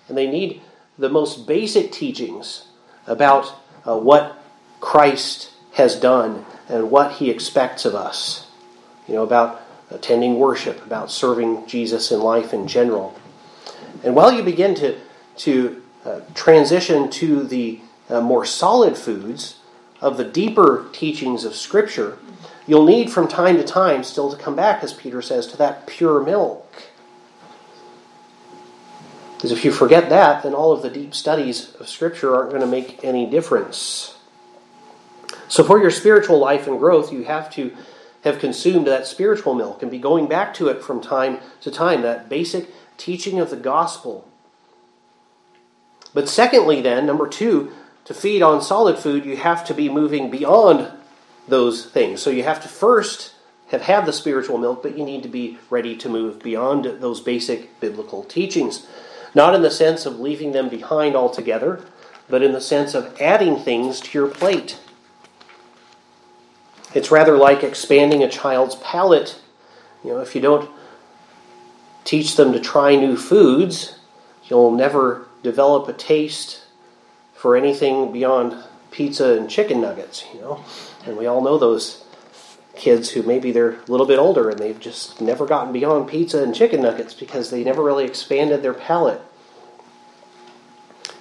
And 0.08 0.16
they 0.16 0.26
need 0.26 0.62
the 0.98 1.08
most 1.08 1.46
basic 1.46 1.92
teachings 1.92 2.66
about 3.06 3.54
uh, 3.86 3.96
what 3.96 4.42
Christ 4.80 5.52
has 5.72 5.96
done 5.96 6.44
and 6.68 6.90
what 6.90 7.12
he 7.12 7.30
expects 7.30 7.84
of 7.84 7.94
us. 7.94 8.46
You 9.06 9.14
know, 9.14 9.22
about 9.22 9.62
attending 9.90 10.38
worship, 10.38 10.84
about 10.84 11.10
serving 11.10 11.66
Jesus 11.66 12.10
in 12.10 12.20
life 12.20 12.52
in 12.52 12.66
general. 12.66 13.14
And 14.04 14.14
while 14.14 14.32
you 14.32 14.42
begin 14.42 14.74
to, 14.76 14.98
to 15.38 15.81
uh, 16.04 16.20
transition 16.34 17.10
to 17.10 17.44
the 17.44 17.80
uh, 18.08 18.20
more 18.20 18.44
solid 18.44 18.96
foods 18.96 19.60
of 20.00 20.16
the 20.16 20.24
deeper 20.24 20.88
teachings 20.92 21.44
of 21.44 21.54
Scripture, 21.54 22.18
you'll 22.66 22.84
need 22.84 23.10
from 23.10 23.28
time 23.28 23.56
to 23.56 23.64
time 23.64 24.02
still 24.02 24.30
to 24.30 24.36
come 24.36 24.56
back, 24.56 24.82
as 24.82 24.92
Peter 24.92 25.22
says, 25.22 25.46
to 25.46 25.56
that 25.56 25.86
pure 25.86 26.22
milk. 26.22 26.68
Because 29.36 29.52
if 29.52 29.64
you 29.64 29.72
forget 29.72 30.08
that, 30.08 30.42
then 30.42 30.54
all 30.54 30.72
of 30.72 30.82
the 30.82 30.90
deep 30.90 31.14
studies 31.14 31.74
of 31.76 31.88
Scripture 31.88 32.34
aren't 32.34 32.50
going 32.50 32.62
to 32.62 32.66
make 32.66 33.02
any 33.02 33.28
difference. 33.28 34.16
So, 35.48 35.64
for 35.64 35.80
your 35.80 35.90
spiritual 35.90 36.38
life 36.38 36.66
and 36.66 36.78
growth, 36.78 37.12
you 37.12 37.24
have 37.24 37.50
to 37.54 37.76
have 38.22 38.38
consumed 38.38 38.86
that 38.86 39.06
spiritual 39.06 39.54
milk 39.54 39.82
and 39.82 39.90
be 39.90 39.98
going 39.98 40.28
back 40.28 40.54
to 40.54 40.68
it 40.68 40.82
from 40.82 41.00
time 41.00 41.40
to 41.60 41.70
time, 41.70 42.02
that 42.02 42.28
basic 42.28 42.68
teaching 42.96 43.38
of 43.38 43.50
the 43.50 43.56
gospel 43.56 44.31
but 46.14 46.28
secondly, 46.28 46.80
then, 46.80 47.06
number 47.06 47.26
two, 47.26 47.72
to 48.04 48.14
feed 48.14 48.42
on 48.42 48.60
solid 48.60 48.98
food, 48.98 49.24
you 49.24 49.36
have 49.36 49.64
to 49.66 49.74
be 49.74 49.88
moving 49.88 50.30
beyond 50.30 50.90
those 51.48 51.86
things. 51.86 52.20
So 52.20 52.30
you 52.30 52.42
have 52.42 52.62
to 52.62 52.68
first 52.68 53.34
have 53.70 53.82
had 53.82 54.04
the 54.04 54.12
spiritual 54.12 54.58
milk, 54.58 54.82
but 54.82 54.98
you 54.98 55.04
need 55.04 55.22
to 55.22 55.28
be 55.28 55.58
ready 55.70 55.96
to 55.96 56.08
move 56.08 56.42
beyond 56.42 56.84
those 57.00 57.20
basic 57.20 57.80
biblical 57.80 58.22
teachings. 58.22 58.86
Not 59.34 59.54
in 59.54 59.62
the 59.62 59.70
sense 59.70 60.04
of 60.04 60.20
leaving 60.20 60.52
them 60.52 60.68
behind 60.68 61.16
altogether, 61.16 61.82
but 62.28 62.42
in 62.42 62.52
the 62.52 62.60
sense 62.60 62.94
of 62.94 63.18
adding 63.20 63.56
things 63.56 64.00
to 64.00 64.18
your 64.18 64.28
plate. 64.28 64.78
It's 66.94 67.10
rather 67.10 67.38
like 67.38 67.62
expanding 67.62 68.22
a 68.22 68.28
child's 68.28 68.74
palate. 68.76 69.40
You 70.04 70.10
know, 70.10 70.20
if 70.20 70.34
you 70.34 70.42
don't 70.42 70.68
teach 72.04 72.36
them 72.36 72.52
to 72.52 72.60
try 72.60 72.94
new 72.94 73.16
foods, 73.16 73.98
you'll 74.44 74.72
never 74.72 75.26
develop 75.42 75.88
a 75.88 75.92
taste 75.92 76.62
for 77.34 77.56
anything 77.56 78.12
beyond 78.12 78.56
pizza 78.90 79.36
and 79.36 79.50
chicken 79.50 79.80
nuggets, 79.80 80.24
you 80.32 80.40
know. 80.40 80.64
And 81.04 81.16
we 81.16 81.26
all 81.26 81.42
know 81.42 81.58
those 81.58 82.04
kids 82.74 83.10
who 83.10 83.22
maybe 83.22 83.52
they're 83.52 83.72
a 83.72 83.90
little 83.90 84.06
bit 84.06 84.18
older 84.18 84.48
and 84.48 84.58
they've 84.58 84.78
just 84.78 85.20
never 85.20 85.46
gotten 85.46 85.72
beyond 85.72 86.08
pizza 86.08 86.42
and 86.42 86.54
chicken 86.54 86.82
nuggets 86.82 87.14
because 87.14 87.50
they 87.50 87.64
never 87.64 87.82
really 87.82 88.04
expanded 88.04 88.62
their 88.62 88.74
palate. 88.74 89.20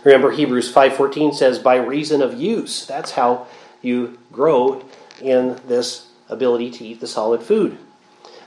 Remember 0.04 0.32
Hebrews 0.32 0.72
5:14 0.74 1.34
says 1.34 1.60
by 1.60 1.76
reason 1.76 2.22
of 2.22 2.40
use. 2.40 2.86
That's 2.86 3.12
how 3.12 3.48
you 3.82 4.18
grow 4.32 4.84
in 5.22 5.60
this 5.68 6.08
ability 6.30 6.72
to 6.72 6.86
eat 6.86 7.02
the 7.02 7.08
solid 7.08 7.44
food. 7.44 7.78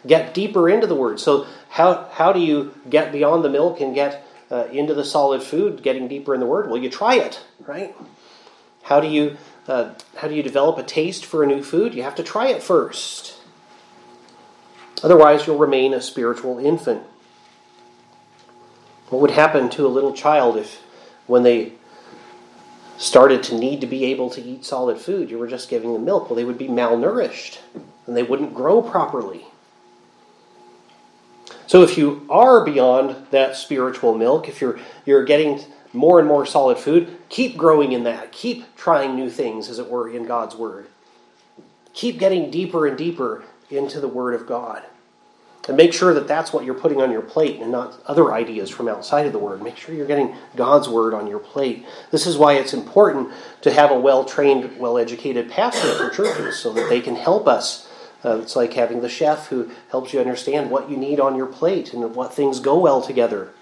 Get 0.07 0.35
deeper 0.35 0.69
into 0.69 0.87
the 0.87 0.95
word. 0.95 1.21
So 1.21 1.47
how 1.71 2.09
how 2.13 2.33
do 2.33 2.41
you 2.41 2.75
get 2.89 3.13
beyond 3.13 3.45
the 3.45 3.49
milk 3.49 3.81
and 3.81 3.95
get 3.95 4.27
uh, 4.55 4.69
into 4.71 4.95
the 4.95 5.05
solid 5.05 5.43
food, 5.43 5.83
getting 5.83 6.07
deeper 6.07 6.33
in 6.33 6.39
the 6.39 6.47
word? 6.47 6.69
Well, 6.69 6.81
you 6.81 6.89
try 6.89 7.17
it, 7.17 7.43
right? 7.67 7.95
How 8.83 9.01
do 9.01 9.09
you 9.09 9.37
uh, 9.67 9.95
how 10.17 10.29
do 10.29 10.35
you 10.35 10.43
develop 10.43 10.79
a 10.79 10.83
taste 10.83 11.25
for 11.25 11.43
a 11.43 11.47
new 11.47 11.63
food? 11.63 11.95
You 11.95 12.05
have 12.05 12.15
to 12.17 12.23
try 12.23 12.49
it 12.49 12.63
first. 12.63 13.37
Otherwise, 15.03 15.47
you'll 15.47 15.59
remain 15.59 15.93
a 15.93 16.01
spiritual 16.01 16.59
infant. 16.59 17.03
What 19.09 19.21
would 19.23 19.33
happen 19.33 19.69
to 19.71 19.87
a 19.87 19.89
little 19.89 20.13
child 20.13 20.57
if, 20.57 20.81
when 21.27 21.43
they 21.43 21.73
started 22.97 23.43
to 23.45 23.59
need 23.59 23.81
to 23.81 23.87
be 23.87 24.05
able 24.05 24.31
to 24.31 24.43
eat 24.43 24.65
solid 24.65 24.99
food, 24.99 25.31
you 25.31 25.39
were 25.39 25.49
just 25.49 25.69
giving 25.69 25.93
them 25.93 26.05
milk? 26.05 26.29
Well, 26.29 26.37
they 26.37 26.45
would 26.45 26.59
be 26.59 26.69
malnourished 26.69 27.59
and 28.07 28.17
they 28.17 28.23
wouldn't 28.23 28.55
grow 28.55 28.83
properly. 28.83 29.47
So 31.67 31.83
if 31.83 31.97
you 31.97 32.27
are 32.29 32.65
beyond 32.65 33.17
that 33.31 33.57
spiritual 33.57 34.15
milk, 34.15 34.49
if 34.49 34.61
you're 34.61 34.79
you're 35.07 35.25
getting 35.25 35.61
more 35.93 36.19
and 36.19 36.29
more 36.29 36.45
solid 36.45 36.77
food, 36.77 37.17
keep 37.29 37.57
growing 37.57 37.93
in 37.93 38.05
that. 38.05 38.33
Keep 38.33 38.77
trying 38.77 39.15
new 39.15 39.31
things, 39.31 39.69
as 39.69 39.79
it 39.79 39.89
were, 39.89 40.09
in 40.09 40.27
God's 40.27 40.57
Word. 40.57 40.89
Keep 41.93 42.19
getting 42.19 42.51
deeper 42.51 42.87
and 42.87 42.99
deeper 42.99 43.45
into 43.71 44.01
the 44.01 44.09
Word 44.09 44.35
of 44.35 44.47
God. 44.47 44.83
And 45.67 45.77
make 45.79 45.95
sure 45.95 46.13
that 46.13 46.29
that's 46.29 46.53
what 46.53 46.65
you're 46.65 46.75
putting 46.75 47.01
on 47.01 47.11
your 47.11 47.23
plate 47.23 47.59
and 47.61 47.73
not 47.73 47.99
other 48.07 48.35
ideas 48.35 48.69
from 48.69 48.87
outside 48.87 49.25
of 49.25 49.33
the 49.33 49.39
Word. 49.39 49.63
Make 49.63 49.79
sure 49.79 49.95
you're 49.95 50.07
getting 50.07 50.37
God's 50.57 50.89
Word 50.89 51.15
on 51.15 51.27
your 51.27 51.39
plate. 51.39 51.87
This 52.11 52.27
is 52.27 52.37
why 52.37 52.55
it's 52.55 52.75
important 52.75 53.31
to 53.63 53.73
have 53.73 53.91
a 53.91 53.99
well 53.99 54.25
trained, 54.25 54.79
well 54.79 54.99
educated 54.99 55.51
pastor 55.51 55.95
for 55.95 56.11
churches 56.11 56.59
so 56.59 56.73
that 56.75 56.91
they 56.91 57.01
can 57.01 57.17
help 57.17 57.49
us. 57.49 57.89
Uh, 58.25 58.39
it's 58.39 58.57
like 58.57 58.73
having 58.73 59.01
the 59.01 59.09
chef 59.09 59.49
who 59.49 59.71
helps 59.91 60.13
you 60.13 60.21
understand 60.21 60.71
what 60.71 60.89
you 60.91 60.97
need 60.97 61.21
on 61.21 61.37
your 61.37 61.47
plate 61.47 61.93
and 61.93 62.15
what 62.15 62.33
things 62.33 62.61
go 62.61 62.79
well 62.79 63.03
together. 63.03 63.53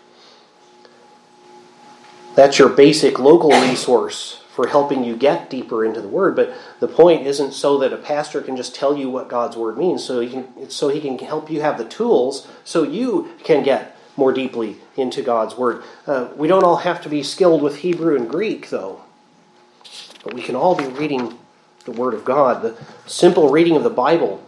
That's 2.35 2.59
your 2.59 2.69
basic 2.69 3.19
local 3.19 3.51
resource 3.51 4.43
for 4.55 4.69
helping 4.69 5.03
you 5.03 5.17
get 5.17 5.49
deeper 5.49 5.85
into 5.85 6.01
the 6.01 6.09
Word. 6.09 6.37
But 6.37 6.55
the 6.79 6.89
point 6.89 7.27
isn't 7.27 7.53
so 7.53 7.79
that 7.79 7.93
a 7.93 7.97
pastor 7.97 8.41
can 8.43 8.57
just 8.57 8.75
tell 8.75 8.97
you 8.97 9.11
what 9.11 9.29
God's 9.29 9.57
Word 9.57 9.79
means. 9.79 10.05
So 10.05 10.21
he 10.21 10.29
can, 10.29 10.71
so 10.71 10.89
he 10.89 11.01
can 11.01 11.19
help 11.19 11.51
you 11.51 11.63
have 11.63 11.79
the 11.79 11.85
tools 11.85 12.47
so 12.65 12.83
you 12.83 13.31
can 13.45 13.63
get 13.63 13.97
more 14.17 14.33
deeply 14.33 14.77
into 14.97 15.23
God's 15.23 15.57
Word. 15.57 15.83
Uh, 16.07 16.29
we 16.37 16.49
don't 16.49 16.65
all 16.65 16.77
have 16.77 17.03
to 17.03 17.09
be 17.09 17.23
skilled 17.23 17.63
with 17.63 17.77
Hebrew 17.77 18.15
and 18.15 18.29
Greek, 18.29 18.69
though. 18.69 19.01
But 20.23 20.35
we 20.35 20.43
can 20.43 20.55
all 20.55 20.75
be 20.75 20.87
reading 20.87 21.39
the 21.83 21.93
Word 21.93 22.15
of 22.15 22.25
God. 22.25 22.63
The 22.63 22.77
simple 23.07 23.51
reading 23.51 23.77
of 23.77 23.83
the 23.83 23.91
Bible 23.91 24.43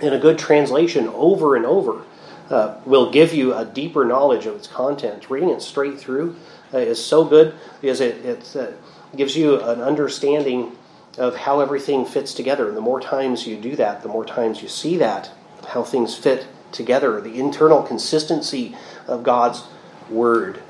in 0.00 0.12
a 0.12 0.18
good 0.18 0.38
translation 0.38 1.08
over 1.08 1.56
and 1.56 1.64
over 1.64 2.02
uh, 2.50 2.76
will 2.84 3.10
give 3.10 3.32
you 3.32 3.54
a 3.54 3.64
deeper 3.64 4.04
knowledge 4.04 4.46
of 4.46 4.54
its 4.54 4.66
content. 4.68 5.30
Reading 5.30 5.50
it 5.50 5.62
straight 5.62 5.98
through 5.98 6.36
uh, 6.72 6.78
is 6.78 7.02
so 7.04 7.24
good 7.24 7.54
because 7.80 8.00
it, 8.00 8.24
it 8.24 8.56
uh, 8.56 8.68
gives 9.16 9.36
you 9.36 9.60
an 9.62 9.80
understanding 9.80 10.72
of 11.18 11.36
how 11.36 11.60
everything 11.60 12.04
fits 12.04 12.34
together. 12.34 12.68
And 12.68 12.76
the 12.76 12.82
more 12.82 13.00
times 13.00 13.46
you 13.46 13.56
do 13.56 13.74
that, 13.76 14.02
the 14.02 14.08
more 14.08 14.24
times 14.24 14.62
you 14.62 14.68
see 14.68 14.96
that, 14.98 15.30
how 15.68 15.82
things 15.82 16.14
fit 16.14 16.46
together, 16.72 17.20
the 17.20 17.40
internal 17.40 17.82
consistency 17.82 18.76
of 19.06 19.22
God's 19.22 19.64
Word. 20.10 20.62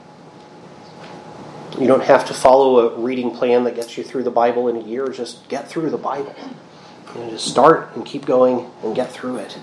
You 1.79 1.87
don't 1.87 2.05
have 2.05 2.25
to 2.27 2.35
follow 2.35 2.89
a 2.89 2.99
reading 2.99 3.33
plan 3.33 3.65
that 3.65 3.75
gets 3.75 3.99
you 3.99 4.05
through 4.05 4.23
the 4.23 4.31
Bible 4.31 4.69
in 4.69 4.77
a 4.77 4.81
year. 4.81 5.09
Just 5.09 5.47
get 5.49 5.69
through 5.69 5.91
the 5.91 5.99
Bible. 5.99 6.35
You 7.15 7.21
know, 7.21 7.31
just 7.31 7.49
start 7.49 7.95
and 7.95 8.05
keep 8.05 8.25
going 8.25 8.71
and 8.83 8.95
get 8.97 9.13
through 9.13 9.37
it. 9.37 9.59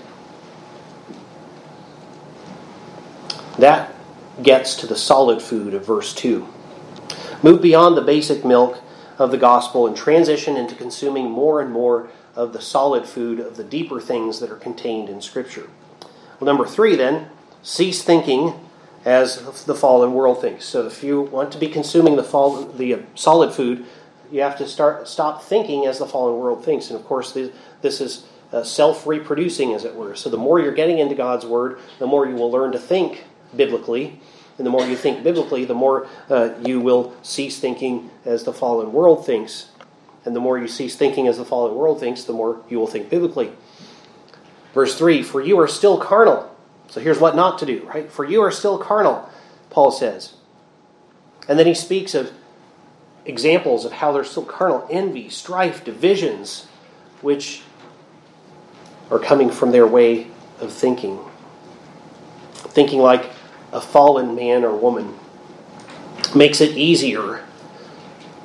That 3.58 3.94
gets 4.42 4.76
to 4.76 4.86
the 4.86 4.96
solid 4.96 5.42
food 5.42 5.74
of 5.74 5.86
verse 5.86 6.14
2. 6.14 6.46
Move 7.42 7.60
beyond 7.60 7.96
the 7.96 8.02
basic 8.02 8.44
milk 8.44 8.80
of 9.18 9.30
the 9.30 9.36
gospel 9.36 9.86
and 9.86 9.96
transition 9.96 10.56
into 10.56 10.74
consuming 10.74 11.30
more 11.30 11.60
and 11.60 11.72
more 11.72 12.10
of 12.36 12.52
the 12.52 12.60
solid 12.60 13.06
food 13.06 13.40
of 13.40 13.56
the 13.56 13.64
deeper 13.64 14.00
things 14.00 14.40
that 14.40 14.50
are 14.50 14.56
contained 14.56 15.08
in 15.08 15.20
Scripture. 15.20 15.68
Well, 16.38 16.46
number 16.46 16.66
three, 16.66 16.96
then, 16.96 17.28
cease 17.62 18.02
thinking 18.02 18.54
as 19.04 19.64
the 19.64 19.74
fallen 19.74 20.14
world 20.14 20.40
thinks. 20.40 20.64
So, 20.64 20.86
if 20.86 21.02
you 21.02 21.22
want 21.22 21.52
to 21.52 21.58
be 21.58 21.68
consuming 21.68 22.16
the, 22.16 22.24
fall, 22.24 22.64
the 22.64 22.94
uh, 22.94 22.98
solid 23.14 23.52
food, 23.52 23.84
you 24.30 24.40
have 24.40 24.56
to 24.58 24.66
start 24.66 25.06
stop 25.06 25.42
thinking 25.42 25.86
as 25.86 25.98
the 25.98 26.06
fallen 26.06 26.38
world 26.40 26.64
thinks. 26.64 26.90
And 26.90 26.98
of 26.98 27.04
course, 27.04 27.32
this, 27.32 28.00
is 28.00 28.24
uh, 28.52 28.62
self 28.62 29.06
reproducing, 29.06 29.74
as 29.74 29.84
it 29.84 29.94
were. 29.94 30.14
So, 30.14 30.30
the 30.30 30.38
more 30.38 30.58
you're 30.58 30.74
getting 30.74 30.98
into 30.98 31.14
God's 31.14 31.44
Word, 31.44 31.78
the 31.98 32.06
more 32.06 32.26
you 32.26 32.34
will 32.34 32.50
learn 32.50 32.72
to 32.72 32.78
think 32.78 33.24
biblically. 33.54 34.20
And 34.56 34.64
the 34.64 34.70
more 34.70 34.86
you 34.86 34.96
think 34.96 35.24
biblically, 35.24 35.64
the 35.64 35.74
more 35.74 36.06
uh, 36.30 36.50
you 36.64 36.80
will 36.80 37.14
cease 37.22 37.58
thinking 37.58 38.10
as 38.24 38.44
the 38.44 38.52
fallen 38.52 38.92
world 38.92 39.26
thinks. 39.26 39.70
And 40.24 40.34
the 40.34 40.40
more 40.40 40.58
you 40.58 40.68
cease 40.68 40.96
thinking 40.96 41.26
as 41.26 41.38
the 41.38 41.44
fallen 41.44 41.74
world 41.74 42.00
thinks, 42.00 42.24
the 42.24 42.32
more 42.32 42.62
you 42.68 42.78
will 42.78 42.86
think 42.86 43.10
biblically. 43.10 43.52
Verse 44.72 44.96
3 44.96 45.22
For 45.22 45.40
you 45.40 45.58
are 45.58 45.68
still 45.68 45.98
carnal. 45.98 46.53
So 46.88 47.00
here's 47.00 47.18
what 47.18 47.34
not 47.34 47.58
to 47.58 47.66
do, 47.66 47.84
right? 47.86 48.10
For 48.10 48.24
you 48.24 48.42
are 48.42 48.50
still 48.50 48.78
carnal, 48.78 49.28
Paul 49.70 49.90
says. 49.90 50.34
And 51.48 51.58
then 51.58 51.66
he 51.66 51.74
speaks 51.74 52.14
of 52.14 52.32
examples 53.24 53.84
of 53.84 53.92
how 53.92 54.12
they're 54.12 54.24
still 54.24 54.44
carnal 54.44 54.86
envy, 54.90 55.28
strife, 55.28 55.84
divisions, 55.84 56.66
which 57.20 57.62
are 59.10 59.18
coming 59.18 59.50
from 59.50 59.70
their 59.70 59.86
way 59.86 60.28
of 60.60 60.72
thinking. 60.72 61.18
Thinking 62.54 63.00
like 63.00 63.30
a 63.72 63.80
fallen 63.80 64.34
man 64.34 64.64
or 64.64 64.76
woman 64.76 65.14
makes 66.34 66.60
it 66.60 66.76
easier 66.76 67.44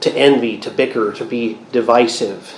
to 0.02 0.12
envy, 0.14 0.58
to 0.58 0.72
bicker, 0.72 1.12
to 1.14 1.26
be 1.26 1.60
divisive. 1.72 2.58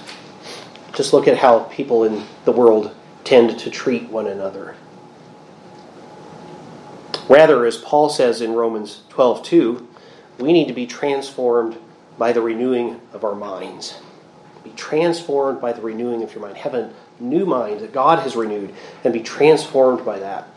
Just 0.94 1.14
look 1.14 1.28
at 1.28 1.38
how 1.38 1.60
people 1.60 2.04
in 2.04 2.24
the 2.46 2.52
world 2.52 2.96
tend 3.24 3.58
to 3.60 3.70
treat 3.70 4.10
one 4.10 4.28
another. 4.28 4.76
Rather, 7.32 7.66
as 7.66 7.78
Paul 7.78 8.10
says 8.10 8.42
in 8.42 8.56
Romans 8.56 9.04
12:2, 9.10 9.88
we 10.38 10.52
need 10.52 10.68
to 10.68 10.74
be 10.74 10.86
transformed 10.86 11.78
by 12.18 12.34
the 12.34 12.42
renewing 12.42 13.00
of 13.14 13.24
our 13.24 13.36
minds. 13.36 14.00
Be 14.66 14.72
transformed 14.72 15.62
by 15.62 15.72
the 15.72 15.82
renewing 15.82 16.24
of 16.24 16.34
your 16.34 16.42
mind. 16.42 16.58
Have 16.58 16.74
a 16.74 16.90
new 17.22 17.46
mind 17.46 17.80
that 17.80 17.94
God 17.94 18.20
has 18.20 18.36
renewed 18.36 18.74
and 19.06 19.14
be 19.14 19.22
transformed 19.22 20.04
by 20.04 20.20
that. 20.20 20.50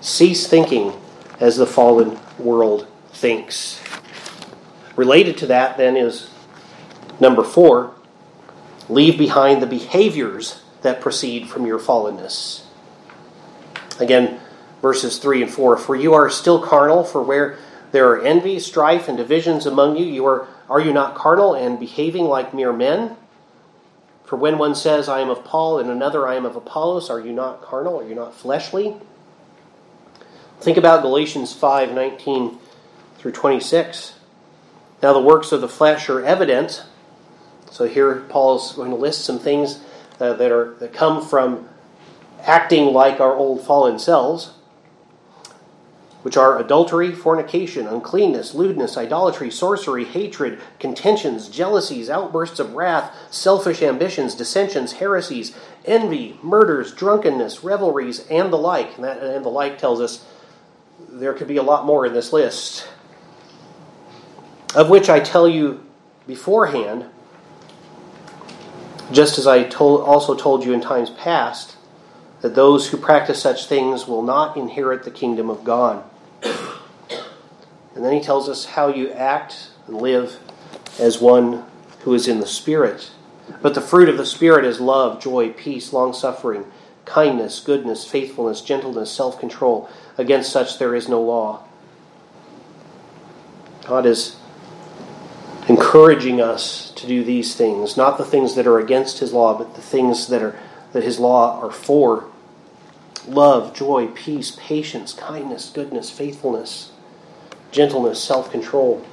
Cease 0.00 0.48
thinking 0.48 0.94
as 1.38 1.58
the 1.58 1.66
fallen 1.66 2.18
world 2.40 2.88
thinks. 3.12 3.80
Related 4.96 5.38
to 5.38 5.46
that, 5.46 5.76
then, 5.76 5.96
is 5.96 6.28
number 7.20 7.44
four 7.44 7.92
leave 8.88 9.16
behind 9.16 9.62
the 9.62 9.66
behaviors 9.66 10.60
that 10.82 11.00
proceed 11.00 11.48
from 11.48 11.64
your 11.64 11.78
fallenness. 11.78 12.62
Again, 14.00 14.40
verses 14.84 15.16
3 15.16 15.44
and 15.44 15.50
4 15.50 15.78
For 15.78 15.96
you 15.96 16.12
are 16.12 16.28
still 16.28 16.60
carnal, 16.60 17.04
for 17.04 17.22
where 17.22 17.56
there 17.92 18.06
are 18.10 18.20
envy, 18.20 18.58
strife, 18.58 19.08
and 19.08 19.16
divisions 19.16 19.64
among 19.64 19.96
you, 19.96 20.04
you 20.04 20.26
are, 20.26 20.46
are 20.68 20.78
you 20.78 20.92
not 20.92 21.14
carnal 21.14 21.54
and 21.54 21.80
behaving 21.80 22.26
like 22.26 22.52
mere 22.52 22.70
men? 22.70 23.16
For 24.26 24.36
when 24.36 24.58
one 24.58 24.74
says, 24.74 25.08
I 25.08 25.20
am 25.20 25.30
of 25.30 25.42
Paul, 25.42 25.78
and 25.78 25.88
another, 25.88 26.28
I 26.28 26.34
am 26.34 26.44
of 26.44 26.54
Apollos, 26.54 27.08
are 27.08 27.18
you 27.18 27.32
not 27.32 27.62
carnal? 27.62 27.98
Are 27.98 28.06
you 28.06 28.14
not 28.14 28.34
fleshly? 28.34 28.94
Think 30.60 30.76
about 30.76 31.00
Galatians 31.00 31.54
5 31.54 31.92
19 31.92 32.58
through 33.16 33.32
26. 33.32 34.16
Now, 35.02 35.14
the 35.14 35.20
works 35.20 35.50
of 35.50 35.62
the 35.62 35.68
flesh 35.68 36.10
are 36.10 36.22
evident. 36.22 36.84
So, 37.70 37.86
here 37.86 38.16
Paul 38.28 38.56
is 38.56 38.72
going 38.72 38.90
to 38.90 38.96
list 38.96 39.24
some 39.24 39.38
things 39.38 39.80
uh, 40.20 40.34
that, 40.34 40.52
are, 40.52 40.74
that 40.74 40.92
come 40.92 41.26
from 41.26 41.70
acting 42.42 42.92
like 42.92 43.18
our 43.18 43.34
old 43.34 43.64
fallen 43.64 43.98
selves, 43.98 44.50
which 46.24 46.38
are 46.38 46.58
adultery, 46.58 47.12
fornication, 47.12 47.86
uncleanness, 47.86 48.54
lewdness, 48.54 48.96
idolatry, 48.96 49.50
sorcery, 49.50 50.06
hatred, 50.06 50.58
contentions, 50.78 51.50
jealousies, 51.50 52.08
outbursts 52.08 52.58
of 52.58 52.72
wrath, 52.72 53.14
selfish 53.30 53.82
ambitions, 53.82 54.34
dissensions, 54.34 54.94
heresies, 54.94 55.54
envy, 55.84 56.38
murders, 56.42 56.94
drunkenness, 56.94 57.62
revelries, 57.62 58.26
and 58.30 58.50
the 58.50 58.56
like. 58.56 58.96
And, 58.96 59.04
that, 59.04 59.22
and 59.22 59.44
the 59.44 59.50
like 59.50 59.76
tells 59.76 60.00
us 60.00 60.24
there 61.10 61.34
could 61.34 61.46
be 61.46 61.58
a 61.58 61.62
lot 61.62 61.84
more 61.84 62.06
in 62.06 62.14
this 62.14 62.32
list, 62.32 62.88
of 64.74 64.88
which 64.88 65.10
I 65.10 65.20
tell 65.20 65.46
you 65.46 65.84
beforehand, 66.26 67.04
Just 69.12 69.36
as 69.36 69.46
I 69.46 69.64
told, 69.64 70.00
also 70.00 70.34
told 70.34 70.64
you 70.64 70.72
in 70.72 70.80
times 70.80 71.10
past, 71.10 71.76
that 72.40 72.54
those 72.54 72.88
who 72.88 72.96
practice 72.96 73.42
such 73.42 73.66
things 73.66 74.08
will 74.08 74.22
not 74.22 74.56
inherit 74.56 75.02
the 75.02 75.10
kingdom 75.10 75.50
of 75.50 75.64
God. 75.64 76.02
And 77.94 78.04
then 78.04 78.12
he 78.12 78.20
tells 78.20 78.48
us 78.48 78.64
how 78.64 78.88
you 78.88 79.10
act 79.10 79.70
and 79.86 79.96
live 79.96 80.38
as 80.98 81.20
one 81.20 81.64
who 82.00 82.14
is 82.14 82.28
in 82.28 82.40
the 82.40 82.46
Spirit. 82.46 83.10
But 83.62 83.74
the 83.74 83.80
fruit 83.80 84.08
of 84.08 84.16
the 84.16 84.26
Spirit 84.26 84.64
is 84.64 84.80
love, 84.80 85.22
joy, 85.22 85.50
peace, 85.50 85.92
long 85.92 86.12
suffering, 86.12 86.64
kindness, 87.04 87.60
goodness, 87.60 88.04
faithfulness, 88.04 88.60
gentleness, 88.60 89.10
self 89.10 89.38
control. 89.38 89.88
Against 90.16 90.50
such 90.52 90.78
there 90.78 90.94
is 90.94 91.08
no 91.08 91.20
law. 91.20 91.64
God 93.86 94.06
is 94.06 94.36
encouraging 95.68 96.40
us 96.40 96.90
to 96.92 97.06
do 97.06 97.24
these 97.24 97.54
things, 97.54 97.96
not 97.96 98.18
the 98.18 98.24
things 98.24 98.54
that 98.54 98.66
are 98.66 98.78
against 98.78 99.18
his 99.18 99.32
law, 99.32 99.56
but 99.56 99.74
the 99.74 99.82
things 99.82 100.28
that 100.28 100.42
are 100.42 100.58
that 100.92 101.02
his 101.02 101.18
law 101.18 101.60
are 101.60 101.72
for. 101.72 102.26
Love, 103.26 103.74
joy, 103.74 104.06
peace, 104.08 104.56
patience, 104.58 105.12
kindness, 105.12 105.70
goodness, 105.70 106.10
faithfulness, 106.10 106.92
gentleness, 107.74 108.22
self-control. 108.22 109.04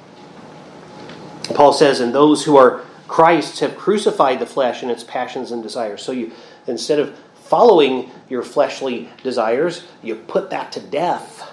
Paul 1.53 1.73
says, 1.73 1.99
"And 1.99 2.15
those 2.15 2.45
who 2.45 2.55
are 2.55 2.81
Christ's 3.07 3.59
have 3.59 3.75
crucified 3.75 4.39
the 4.39 4.45
flesh 4.45 4.81
and 4.81 4.89
its 4.89 5.03
passions 5.03 5.51
and 5.51 5.61
desires." 5.61 6.01
So 6.01 6.13
you 6.13 6.31
instead 6.65 6.99
of 6.99 7.13
following 7.43 8.11
your 8.29 8.43
fleshly 8.43 9.09
desires, 9.23 9.83
you 10.01 10.15
put 10.15 10.49
that 10.51 10.71
to 10.71 10.79
death 10.79 11.51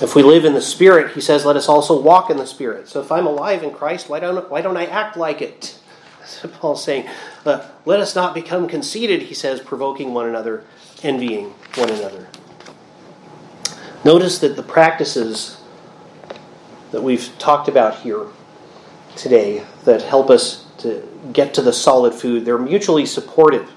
if 0.00 0.16
we 0.16 0.22
live 0.22 0.44
in 0.44 0.54
the 0.54 0.60
Spirit, 0.60 1.14
he 1.14 1.20
says, 1.20 1.44
let 1.44 1.56
us 1.56 1.68
also 1.68 2.00
walk 2.00 2.28
in 2.28 2.36
the 2.36 2.46
Spirit. 2.46 2.88
So 2.88 3.00
if 3.00 3.12
I'm 3.12 3.26
alive 3.26 3.62
in 3.62 3.72
Christ, 3.72 4.08
why 4.08 4.18
don't, 4.18 4.50
why 4.50 4.60
don't 4.60 4.76
I 4.76 4.86
act 4.86 5.16
like 5.16 5.40
it? 5.40 5.78
Paul's 6.54 6.82
saying. 6.82 7.08
Uh, 7.44 7.68
let 7.84 8.00
us 8.00 8.14
not 8.14 8.34
become 8.34 8.66
conceited, 8.66 9.22
he 9.22 9.34
says, 9.34 9.60
provoking 9.60 10.12
one 10.12 10.26
another, 10.26 10.64
envying 11.02 11.50
one 11.76 11.90
another. 11.90 12.26
Notice 14.04 14.38
that 14.40 14.54
the 14.54 14.62
practices 14.62 15.56
that 16.90 17.02
we've 17.02 17.32
talked 17.38 17.68
about 17.68 18.00
here 18.00 18.26
today 19.16 19.64
that 19.84 20.02
help 20.02 20.28
us 20.28 20.66
to 20.78 21.08
get 21.32 21.54
to 21.54 21.62
the 21.62 21.72
solid 21.72 22.12
food, 22.12 22.44
they're 22.44 22.58
mutually 22.58 23.06
supportive. 23.06 23.70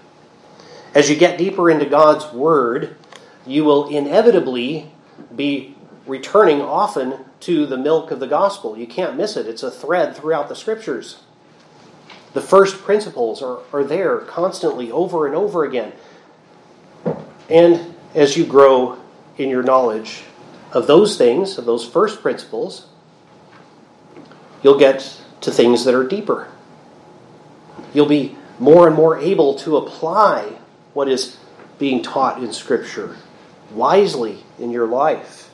As 0.93 1.09
you 1.09 1.15
get 1.15 1.37
deeper 1.37 1.69
into 1.69 1.85
God's 1.85 2.31
Word, 2.33 2.97
you 3.45 3.63
will 3.63 3.87
inevitably 3.87 4.91
be 5.33 5.77
returning 6.05 6.61
often 6.61 7.25
to 7.41 7.65
the 7.65 7.77
milk 7.77 8.11
of 8.11 8.19
the 8.19 8.27
gospel. 8.27 8.77
You 8.77 8.87
can't 8.87 9.15
miss 9.15 9.37
it, 9.37 9.47
it's 9.47 9.63
a 9.63 9.71
thread 9.71 10.15
throughout 10.15 10.49
the 10.49 10.55
scriptures. 10.55 11.21
The 12.33 12.41
first 12.41 12.83
principles 12.83 13.41
are, 13.41 13.59
are 13.71 13.83
there 13.83 14.17
constantly, 14.19 14.91
over 14.91 15.25
and 15.25 15.35
over 15.35 15.63
again. 15.63 15.93
And 17.49 17.95
as 18.13 18.35
you 18.35 18.45
grow 18.45 18.99
in 19.37 19.49
your 19.49 19.63
knowledge 19.63 20.23
of 20.71 20.87
those 20.87 21.17
things, 21.17 21.57
of 21.57 21.65
those 21.65 21.85
first 21.87 22.21
principles, 22.21 22.87
you'll 24.63 24.79
get 24.79 25.21
to 25.41 25.51
things 25.51 25.85
that 25.85 25.93
are 25.93 26.07
deeper. 26.07 26.47
You'll 27.93 28.07
be 28.07 28.35
more 28.59 28.87
and 28.87 28.95
more 28.95 29.17
able 29.17 29.55
to 29.59 29.77
apply 29.77 30.57
what 30.93 31.07
is 31.07 31.37
being 31.79 32.01
taught 32.01 32.43
in 32.43 32.51
Scripture 32.51 33.15
wisely 33.71 34.43
in 34.59 34.71
your 34.71 34.87
life. 34.87 35.51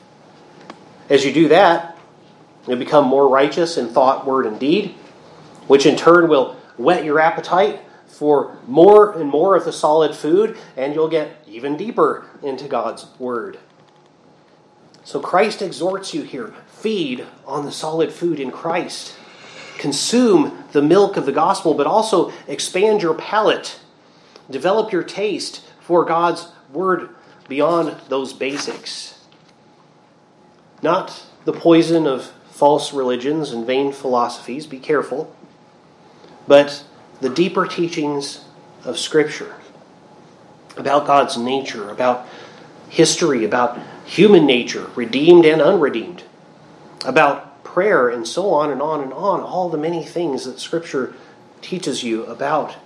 As 1.10 1.24
you 1.24 1.32
do 1.32 1.48
that, 1.48 1.98
you'll 2.66 2.78
become 2.78 3.06
more 3.06 3.28
righteous 3.28 3.76
in 3.76 3.88
thought, 3.88 4.26
word, 4.26 4.46
and 4.46 4.58
deed, 4.58 4.94
which 5.66 5.86
in 5.86 5.96
turn 5.96 6.28
will 6.28 6.54
whet 6.76 7.04
your 7.04 7.20
appetite 7.20 7.80
for 8.06 8.56
more 8.66 9.12
and 9.18 9.28
more 9.28 9.56
of 9.56 9.64
the 9.64 9.72
solid 9.72 10.14
food, 10.14 10.56
and 10.76 10.94
you'll 10.94 11.08
get 11.08 11.36
even 11.46 11.76
deeper 11.76 12.26
into 12.42 12.68
God's 12.68 13.06
Word. 13.18 13.58
So 15.04 15.20
Christ 15.20 15.62
exhorts 15.62 16.14
you 16.14 16.22
here 16.22 16.54
feed 16.66 17.26
on 17.46 17.64
the 17.64 17.72
solid 17.72 18.12
food 18.12 18.40
in 18.40 18.50
Christ. 18.50 19.14
Consume 19.78 20.64
the 20.72 20.82
milk 20.82 21.16
of 21.16 21.26
the 21.26 21.32
gospel, 21.32 21.74
but 21.74 21.86
also 21.86 22.32
expand 22.48 23.02
your 23.02 23.14
palate. 23.14 23.78
Develop 24.50 24.92
your 24.92 25.02
taste 25.02 25.64
for 25.80 26.04
God's 26.04 26.48
Word 26.72 27.10
beyond 27.48 27.96
those 28.08 28.32
basics. 28.32 29.18
Not 30.82 31.24
the 31.44 31.52
poison 31.52 32.06
of 32.06 32.32
false 32.50 32.92
religions 32.92 33.50
and 33.50 33.66
vain 33.66 33.92
philosophies, 33.92 34.66
be 34.66 34.78
careful, 34.78 35.34
but 36.46 36.84
the 37.20 37.28
deeper 37.28 37.66
teachings 37.66 38.44
of 38.84 38.98
Scripture 38.98 39.54
about 40.76 41.06
God's 41.06 41.36
nature, 41.36 41.90
about 41.90 42.26
history, 42.88 43.44
about 43.44 43.78
human 44.04 44.46
nature, 44.46 44.90
redeemed 44.94 45.44
and 45.44 45.60
unredeemed, 45.60 46.22
about 47.04 47.62
prayer, 47.64 48.08
and 48.08 48.26
so 48.26 48.50
on 48.50 48.70
and 48.70 48.80
on 48.80 49.00
and 49.00 49.12
on, 49.12 49.40
all 49.40 49.68
the 49.68 49.78
many 49.78 50.04
things 50.04 50.44
that 50.44 50.60
Scripture 50.60 51.14
teaches 51.60 52.02
you 52.02 52.24
about. 52.26 52.76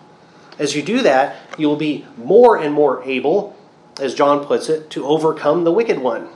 As 0.59 0.75
you 0.75 0.83
do 0.83 1.03
that, 1.03 1.37
you 1.57 1.69
will 1.69 1.77
be 1.77 2.07
more 2.17 2.57
and 2.57 2.75
more 2.75 3.03
able, 3.05 3.57
as 4.01 4.15
John 4.15 4.45
puts 4.45 4.69
it, 4.69 4.91
to 4.91 5.07
overcome 5.07 5.65
the 5.65 5.73
wicked 5.73 5.99
one. 5.99 6.29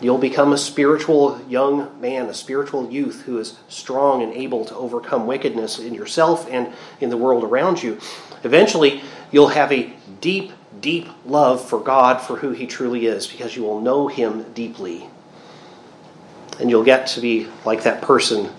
You'll 0.00 0.18
become 0.18 0.52
a 0.52 0.58
spiritual 0.58 1.40
young 1.48 2.00
man, 2.00 2.26
a 2.26 2.34
spiritual 2.34 2.90
youth 2.90 3.22
who 3.22 3.38
is 3.38 3.56
strong 3.68 4.22
and 4.22 4.32
able 4.32 4.64
to 4.64 4.74
overcome 4.74 5.28
wickedness 5.28 5.78
in 5.78 5.94
yourself 5.94 6.48
and 6.50 6.72
in 7.00 7.08
the 7.08 7.16
world 7.16 7.44
around 7.44 7.82
you. 7.82 8.00
Eventually, 8.42 9.02
you'll 9.30 9.48
have 9.48 9.70
a 9.72 9.92
deep, 10.20 10.52
deep 10.80 11.08
love 11.24 11.66
for 11.66 11.78
God 11.78 12.20
for 12.20 12.36
who 12.36 12.50
He 12.50 12.66
truly 12.66 13.06
is 13.06 13.26
because 13.26 13.56
you 13.56 13.62
will 13.62 13.80
know 13.80 14.08
Him 14.08 14.52
deeply. 14.52 15.08
And 16.60 16.70
you'll 16.70 16.84
get 16.84 17.06
to 17.08 17.20
be 17.20 17.48
like 17.64 17.82
that 17.82 18.02
person 18.02 18.50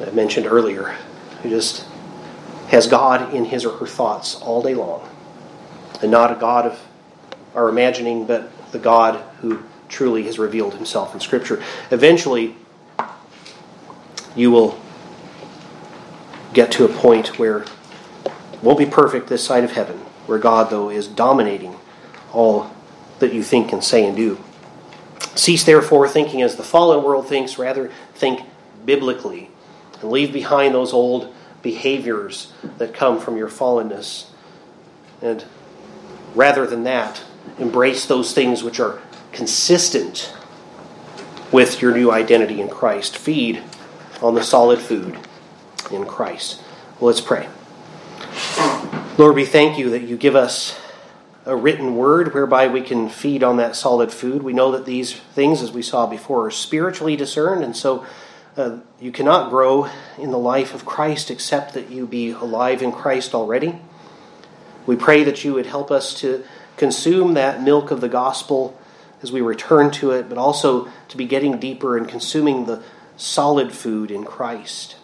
I 0.00 0.10
mentioned 0.10 0.46
earlier 0.46 0.96
who 1.42 1.50
just 1.50 1.86
has 2.68 2.86
God 2.86 3.32
in 3.34 3.44
his 3.44 3.64
or 3.64 3.76
her 3.76 3.86
thoughts 3.86 4.34
all 4.36 4.62
day 4.62 4.74
long. 4.74 5.08
And 6.02 6.10
not 6.10 6.32
a 6.32 6.34
God 6.34 6.66
of 6.66 6.80
our 7.54 7.68
imagining, 7.68 8.26
but 8.26 8.50
the 8.72 8.78
God 8.78 9.20
who 9.40 9.62
truly 9.88 10.24
has 10.24 10.38
revealed 10.38 10.74
himself 10.74 11.14
in 11.14 11.20
Scripture. 11.20 11.62
Eventually, 11.90 12.56
you 14.34 14.50
will 14.50 14.80
get 16.52 16.72
to 16.72 16.84
a 16.84 16.88
point 16.88 17.38
where 17.38 17.64
won't 18.62 18.78
be 18.78 18.86
perfect 18.86 19.28
this 19.28 19.44
side 19.44 19.62
of 19.62 19.72
heaven, 19.72 20.00
where 20.26 20.38
God, 20.38 20.70
though, 20.70 20.90
is 20.90 21.06
dominating 21.06 21.76
all 22.32 22.70
that 23.18 23.32
you 23.32 23.42
think 23.42 23.72
and 23.72 23.82
say 23.82 24.06
and 24.06 24.16
do. 24.16 24.38
Cease, 25.34 25.64
therefore, 25.64 26.08
thinking 26.08 26.42
as 26.42 26.56
the 26.56 26.62
fallen 26.62 27.04
world 27.04 27.28
thinks, 27.28 27.58
rather 27.58 27.90
think 28.14 28.42
biblically, 28.84 29.50
and 30.00 30.10
leave 30.10 30.32
behind 30.32 30.74
those 30.74 30.92
old 30.92 31.32
behaviors 31.62 32.52
that 32.78 32.94
come 32.94 33.18
from 33.18 33.36
your 33.36 33.48
fallenness. 33.48 34.26
And 35.22 35.44
rather 36.34 36.66
than 36.66 36.84
that, 36.84 37.22
embrace 37.58 38.06
those 38.06 38.32
things 38.32 38.62
which 38.62 38.78
are 38.78 39.00
consistent 39.32 40.32
with 41.50 41.80
your 41.80 41.94
new 41.94 42.10
identity 42.10 42.60
in 42.60 42.68
Christ. 42.68 43.16
Feed 43.16 43.62
on 44.20 44.34
the 44.34 44.42
solid 44.42 44.78
food 44.78 45.18
in 45.90 46.04
Christ. 46.04 46.60
Well, 47.00 47.08
let's 47.08 47.20
pray. 47.20 47.48
Lord, 49.16 49.36
we 49.36 49.44
thank 49.44 49.78
you 49.78 49.90
that 49.90 50.02
you 50.02 50.16
give 50.16 50.34
us 50.34 50.76
a 51.46 51.54
written 51.54 51.94
word 51.94 52.34
whereby 52.34 52.66
we 52.66 52.80
can 52.80 53.08
feed 53.08 53.44
on 53.44 53.58
that 53.58 53.76
solid 53.76 54.12
food. 54.12 54.42
We 54.42 54.52
know 54.52 54.72
that 54.72 54.86
these 54.86 55.12
things, 55.12 55.62
as 55.62 55.70
we 55.70 55.82
saw 55.82 56.08
before, 56.08 56.46
are 56.46 56.50
spiritually 56.50 57.14
discerned, 57.14 57.62
and 57.62 57.76
so 57.76 58.04
uh, 58.56 58.78
you 59.00 59.12
cannot 59.12 59.50
grow 59.50 59.88
in 60.18 60.32
the 60.32 60.38
life 60.38 60.74
of 60.74 60.84
Christ 60.84 61.30
except 61.30 61.74
that 61.74 61.90
you 61.90 62.08
be 62.08 62.30
alive 62.30 62.82
in 62.82 62.90
Christ 62.90 63.36
already. 63.36 63.78
We 64.84 64.96
pray 64.96 65.22
that 65.22 65.44
you 65.44 65.54
would 65.54 65.66
help 65.66 65.92
us 65.92 66.12
to 66.20 66.42
consume 66.76 67.34
that 67.34 67.62
milk 67.62 67.92
of 67.92 68.00
the 68.00 68.08
gospel 68.08 68.76
as 69.22 69.30
we 69.30 69.40
return 69.40 69.92
to 69.92 70.10
it, 70.10 70.28
but 70.28 70.38
also 70.38 70.88
to 71.06 71.16
be 71.16 71.24
getting 71.24 71.60
deeper 71.60 71.96
and 71.96 72.08
consuming 72.08 72.66
the 72.66 72.82
solid 73.16 73.70
food 73.72 74.10
in 74.10 74.24
Christ. 74.24 74.96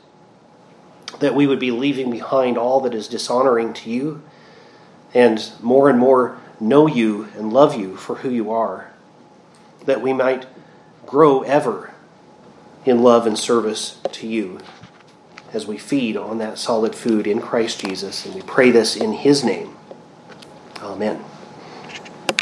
That 1.20 1.34
we 1.34 1.46
would 1.46 1.58
be 1.58 1.70
leaving 1.70 2.10
behind 2.10 2.58
all 2.58 2.80
that 2.80 2.94
is 2.94 3.08
dishonoring 3.08 3.72
to 3.74 3.90
you 3.90 4.22
and 5.14 5.50
more 5.60 5.88
and 5.88 5.98
more 5.98 6.38
know 6.58 6.86
you 6.86 7.28
and 7.36 7.52
love 7.52 7.74
you 7.74 7.96
for 7.96 8.16
who 8.16 8.30
you 8.30 8.50
are. 8.50 8.90
That 9.84 10.02
we 10.02 10.12
might 10.12 10.46
grow 11.06 11.42
ever 11.42 11.94
in 12.84 13.02
love 13.02 13.26
and 13.26 13.38
service 13.38 13.98
to 14.12 14.26
you 14.26 14.60
as 15.52 15.66
we 15.66 15.76
feed 15.76 16.16
on 16.16 16.38
that 16.38 16.58
solid 16.58 16.94
food 16.94 17.26
in 17.26 17.40
Christ 17.40 17.80
Jesus. 17.80 18.24
And 18.24 18.34
we 18.34 18.42
pray 18.42 18.70
this 18.70 18.96
in 18.96 19.12
His 19.12 19.42
name. 19.42 19.76
Amen. 20.80 21.24